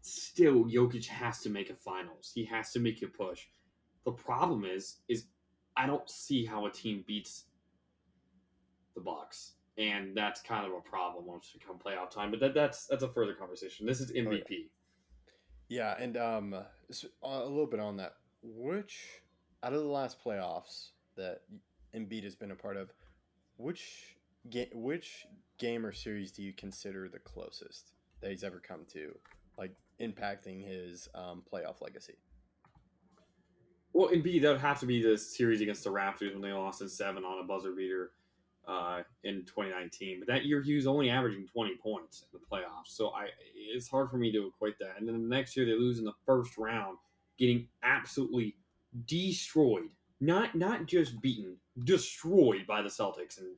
Still, 0.00 0.64
Jokic 0.64 1.06
has 1.06 1.40
to 1.40 1.50
make 1.50 1.70
a 1.70 1.74
finals. 1.74 2.30
He 2.32 2.44
has 2.44 2.72
to 2.72 2.78
make 2.78 3.02
a 3.02 3.08
push. 3.08 3.46
The 4.04 4.12
problem 4.12 4.64
is, 4.64 4.98
is 5.08 5.24
I 5.76 5.86
don't 5.86 6.08
see 6.08 6.44
how 6.44 6.66
a 6.66 6.70
team 6.70 7.04
beats 7.06 7.46
the 8.94 9.00
Bucks, 9.00 9.54
and 9.78 10.14
that's 10.14 10.42
kind 10.42 10.66
of 10.66 10.72
a 10.72 10.80
problem 10.80 11.24
once 11.24 11.52
we 11.54 11.60
come 11.60 11.78
playoff 11.78 12.10
time. 12.10 12.30
But 12.30 12.40
that, 12.40 12.54
that's 12.54 12.86
that's 12.86 13.04
a 13.04 13.08
further 13.08 13.34
conversation. 13.34 13.86
This 13.86 14.00
is 14.00 14.12
MVP. 14.12 14.68
yeah. 15.68 15.94
And 15.98 16.16
um, 16.16 16.54
a 17.22 17.38
little 17.44 17.66
bit 17.66 17.80
on 17.80 17.96
that. 17.98 18.14
Which 18.42 19.22
out 19.62 19.72
of 19.72 19.80
the 19.80 19.88
last 19.88 20.22
playoffs 20.22 20.90
that 21.16 21.42
Embiid 21.94 22.24
has 22.24 22.34
been 22.34 22.50
a 22.50 22.56
part 22.56 22.76
of, 22.76 22.92
which 23.56 24.16
game, 24.50 24.68
which 24.72 25.26
game 25.58 25.86
or 25.86 25.92
series 25.92 26.32
do 26.32 26.42
you 26.42 26.52
consider 26.52 27.08
the 27.08 27.18
closest 27.18 27.92
that 28.20 28.30
he's 28.30 28.44
ever 28.44 28.60
come 28.60 28.80
to, 28.92 29.12
like 29.56 29.74
impacting 30.00 30.64
his 30.64 31.08
um, 31.14 31.42
playoff 31.52 31.80
legacy? 31.80 32.14
Well, 33.92 34.10
Embiid, 34.10 34.42
that 34.42 34.52
would 34.52 34.60
have 34.60 34.78
to 34.80 34.86
be 34.86 35.02
the 35.02 35.18
series 35.18 35.60
against 35.60 35.82
the 35.82 35.90
Raptors 35.90 36.32
when 36.32 36.42
they 36.42 36.52
lost 36.52 36.82
in 36.82 36.88
seven 36.88 37.24
on 37.24 37.42
a 37.42 37.46
buzzer 37.46 37.72
beater 37.72 38.12
uh, 38.68 39.02
in 39.24 39.44
2019. 39.46 40.20
But 40.20 40.28
that 40.28 40.44
year, 40.44 40.62
he 40.62 40.74
was 40.74 40.86
only 40.86 41.10
averaging 41.10 41.46
20 41.46 41.76
points 41.76 42.24
in 42.32 42.38
the 42.38 42.46
playoffs. 42.46 42.88
So 42.88 43.08
I, 43.08 43.28
it's 43.54 43.88
hard 43.88 44.10
for 44.10 44.18
me 44.18 44.30
to 44.32 44.46
equate 44.46 44.78
that. 44.80 44.98
And 44.98 45.08
then 45.08 45.14
the 45.14 45.34
next 45.34 45.56
year, 45.56 45.64
they 45.66 45.72
lose 45.72 45.98
in 45.98 46.04
the 46.04 46.12
first 46.26 46.58
round, 46.58 46.98
getting 47.38 47.68
absolutely 47.82 48.56
destroyed. 49.06 49.90
Not 50.20 50.56
not 50.56 50.86
just 50.86 51.20
beaten, 51.22 51.56
destroyed 51.84 52.66
by 52.66 52.82
the 52.82 52.88
Celtics 52.88 53.38
in 53.38 53.54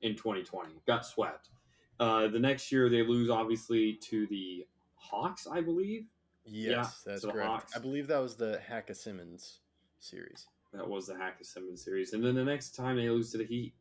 in 0.00 0.16
2020. 0.16 0.70
Got 0.86 1.04
swept. 1.06 1.50
Uh, 1.98 2.28
the 2.28 2.38
next 2.38 2.72
year, 2.72 2.88
they 2.88 3.02
lose 3.02 3.28
obviously 3.28 3.98
to 4.08 4.26
the 4.28 4.66
Hawks, 4.94 5.46
I 5.46 5.60
believe. 5.60 6.06
Yes, 6.46 7.02
that's 7.04 7.24
correct. 7.24 7.46
Hawks- 7.46 7.76
I 7.76 7.78
believe 7.80 8.06
that 8.06 8.18
was 8.18 8.36
the 8.36 8.58
Hack-a-Simmons 8.66 9.60
series. 9.98 10.46
That 10.72 10.88
was 10.88 11.06
the 11.06 11.16
Hack 11.16 11.40
of 11.40 11.46
Simmons 11.46 11.84
series. 11.84 12.12
And 12.12 12.24
then 12.24 12.34
the 12.34 12.44
next 12.44 12.74
time 12.74 12.96
they 12.96 13.10
lose 13.10 13.30
to 13.32 13.38
the 13.38 13.44
Heat, 13.44 13.74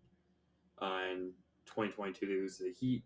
uh, 0.81 0.99
in 1.11 1.31
2022, 1.65 2.25
they 2.25 2.33
lose 2.33 2.57
to 2.57 2.63
the 2.63 2.73
Heat. 2.73 3.03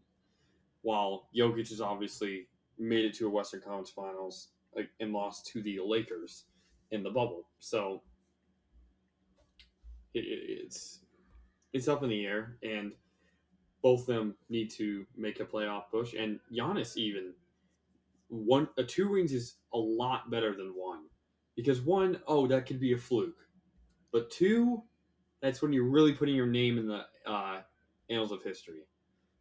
While 0.81 1.29
Jokic 1.35 1.69
has 1.69 1.81
obviously 1.81 2.47
made 2.77 3.05
it 3.05 3.13
to 3.15 3.27
a 3.27 3.29
Western 3.29 3.61
Conference 3.61 3.89
Finals 3.89 4.49
like, 4.75 4.89
and 4.99 5.13
lost 5.13 5.47
to 5.47 5.61
the 5.61 5.79
Lakers 5.83 6.45
in 6.91 7.03
the 7.03 7.09
bubble. 7.09 7.47
So 7.59 8.01
it, 10.13 10.19
it, 10.19 10.61
it's 10.65 10.99
it's 11.73 11.87
up 11.87 12.03
in 12.03 12.09
the 12.09 12.25
air, 12.25 12.57
and 12.63 12.91
both 13.81 14.01
of 14.01 14.05
them 14.07 14.35
need 14.49 14.69
to 14.71 15.05
make 15.17 15.39
a 15.39 15.45
playoff 15.45 15.83
push. 15.91 16.13
And 16.13 16.39
Giannis 16.55 16.97
even 16.97 17.33
one 18.29 18.67
a 18.77 18.83
two 18.83 19.09
rings 19.09 19.33
is 19.33 19.55
a 19.73 19.77
lot 19.77 20.31
better 20.31 20.55
than 20.55 20.73
one 20.75 21.03
because 21.55 21.81
one 21.81 22.19
oh 22.27 22.47
that 22.47 22.65
could 22.65 22.79
be 22.79 22.93
a 22.93 22.97
fluke, 22.97 23.47
but 24.11 24.29
two 24.31 24.81
that's 25.41 25.61
when 25.61 25.73
you're 25.73 25.83
really 25.83 26.13
putting 26.13 26.35
your 26.35 26.47
name 26.47 26.77
in 26.77 26.87
the 26.87 27.05
uh, 27.25 27.61
annals 28.09 28.31
of 28.31 28.43
history. 28.43 28.85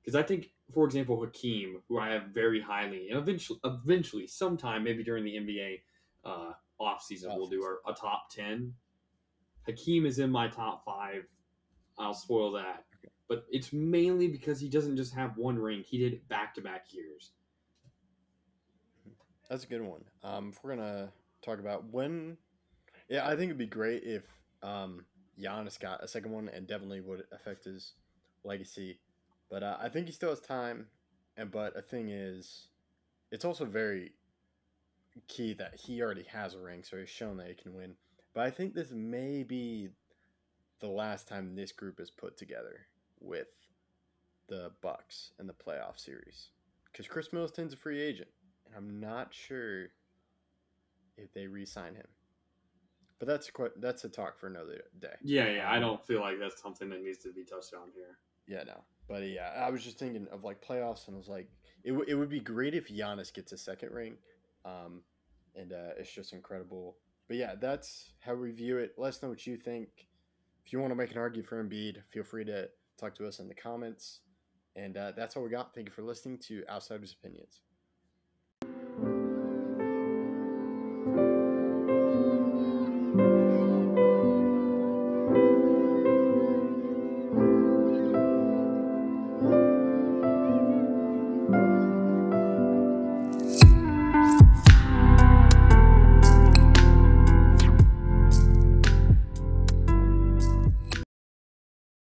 Because 0.02 0.16
I 0.16 0.22
think, 0.22 0.50
for 0.72 0.84
example, 0.84 1.20
Hakeem, 1.20 1.80
who 1.88 1.98
I 1.98 2.10
have 2.10 2.28
very 2.34 2.60
highly, 2.60 3.10
and 3.10 3.18
eventually, 3.18 3.60
eventually, 3.64 4.26
sometime 4.26 4.82
maybe 4.82 5.04
during 5.04 5.24
the 5.24 5.36
NBA 5.36 5.80
uh, 6.24 6.52
off 6.80 7.02
season, 7.02 7.32
we'll 7.36 7.46
do 7.46 7.62
our, 7.62 7.78
a 7.86 7.94
top 7.94 8.30
ten. 8.30 8.72
Hakeem 9.66 10.06
is 10.06 10.18
in 10.18 10.30
my 10.30 10.48
top 10.48 10.84
five. 10.84 11.22
I'll 11.98 12.14
spoil 12.14 12.50
that, 12.52 12.84
but 13.28 13.44
it's 13.50 13.72
mainly 13.72 14.26
because 14.26 14.58
he 14.58 14.68
doesn't 14.68 14.96
just 14.96 15.14
have 15.14 15.36
one 15.36 15.56
ring; 15.56 15.84
he 15.86 15.98
did 15.98 16.26
back 16.28 16.54
to 16.54 16.60
back 16.60 16.86
years. 16.90 17.32
That's 19.48 19.64
a 19.64 19.68
good 19.68 19.82
one. 19.82 20.02
Um, 20.24 20.50
if 20.52 20.64
we're 20.64 20.74
gonna 20.74 21.12
talk 21.44 21.60
about 21.60 21.84
when, 21.92 22.38
yeah, 23.08 23.26
I 23.26 23.36
think 23.36 23.50
it'd 23.50 23.58
be 23.58 23.66
great 23.66 24.02
if 24.02 24.24
um, 24.62 25.04
Giannis 25.40 25.78
got 25.78 26.02
a 26.02 26.08
second 26.08 26.32
one, 26.32 26.48
and 26.48 26.66
definitely 26.66 27.00
would 27.00 27.24
affect 27.32 27.64
his 27.64 27.92
legacy. 28.44 28.98
But 29.50 29.62
uh, 29.62 29.76
I 29.80 29.88
think 29.88 30.06
he 30.06 30.12
still 30.12 30.30
has 30.30 30.40
time. 30.40 30.86
And 31.36 31.50
but 31.50 31.76
a 31.76 31.82
thing 31.82 32.10
is, 32.10 32.68
it's 33.30 33.44
also 33.44 33.64
very 33.64 34.12
key 35.28 35.54
that 35.54 35.74
he 35.74 36.02
already 36.02 36.24
has 36.24 36.54
a 36.54 36.58
ring, 36.58 36.82
so 36.82 36.96
he's 36.96 37.08
shown 37.08 37.36
that 37.38 37.48
he 37.48 37.54
can 37.54 37.74
win. 37.74 37.94
But 38.34 38.44
I 38.44 38.50
think 38.50 38.74
this 38.74 38.90
may 38.90 39.42
be 39.42 39.88
the 40.80 40.88
last 40.88 41.28
time 41.28 41.54
this 41.54 41.72
group 41.72 42.00
is 42.00 42.10
put 42.10 42.36
together 42.36 42.80
with 43.20 43.48
the 44.48 44.72
Bucks 44.80 45.32
in 45.38 45.46
the 45.46 45.54
playoff 45.54 45.98
series 45.98 46.48
because 46.90 47.06
Khris 47.06 47.32
Middleton's 47.32 47.72
a 47.72 47.76
free 47.76 48.00
agent, 48.00 48.28
and 48.66 48.74
I'm 48.76 49.00
not 49.00 49.32
sure 49.32 49.88
if 51.16 51.32
they 51.32 51.46
re-sign 51.46 51.94
him. 51.94 52.06
But 53.22 53.28
that's 53.28 53.50
quite 53.50 53.80
that's 53.80 54.02
a 54.02 54.08
talk 54.08 54.36
for 54.36 54.48
another 54.48 54.82
day. 54.98 55.14
Yeah, 55.22 55.48
yeah. 55.48 55.70
I 55.70 55.78
don't 55.78 56.04
feel 56.04 56.18
like 56.18 56.40
that's 56.40 56.60
something 56.60 56.90
that 56.90 57.04
needs 57.04 57.18
to 57.18 57.32
be 57.32 57.44
touched 57.44 57.72
on 57.72 57.92
here. 57.94 58.18
Yeah, 58.48 58.64
no. 58.64 58.82
But 59.08 59.22
yeah, 59.28 59.52
I 59.64 59.70
was 59.70 59.84
just 59.84 59.96
thinking 59.96 60.26
of 60.32 60.42
like 60.42 60.60
playoffs, 60.60 61.06
and 61.06 61.14
I 61.14 61.18
was 61.18 61.28
like, 61.28 61.48
it, 61.84 61.92
w- 61.92 62.04
it 62.08 62.16
would 62.16 62.30
be 62.30 62.40
great 62.40 62.74
if 62.74 62.88
Giannis 62.88 63.32
gets 63.32 63.52
a 63.52 63.56
second 63.56 63.92
ring, 63.92 64.16
um, 64.64 65.02
and 65.54 65.72
uh, 65.72 65.90
it's 65.96 66.12
just 66.12 66.32
incredible. 66.32 66.96
But 67.28 67.36
yeah, 67.36 67.54
that's 67.60 68.10
how 68.18 68.34
we 68.34 68.50
view 68.50 68.78
it. 68.78 68.94
Let 68.98 69.10
us 69.10 69.22
know 69.22 69.28
what 69.28 69.46
you 69.46 69.56
think. 69.56 70.08
If 70.66 70.72
you 70.72 70.80
want 70.80 70.90
to 70.90 70.96
make 70.96 71.12
an 71.12 71.18
argument 71.18 71.48
for 71.48 71.62
Embiid, 71.62 71.98
feel 72.10 72.24
free 72.24 72.44
to 72.46 72.70
talk 72.98 73.14
to 73.18 73.28
us 73.28 73.38
in 73.38 73.46
the 73.46 73.54
comments. 73.54 74.18
And 74.74 74.96
uh, 74.96 75.12
that's 75.16 75.36
all 75.36 75.44
we 75.44 75.50
got. 75.50 75.76
Thank 75.76 75.86
you 75.86 75.92
for 75.92 76.02
listening 76.02 76.38
to 76.48 76.64
Outsiders 76.68 77.14
Opinions. 77.16 77.60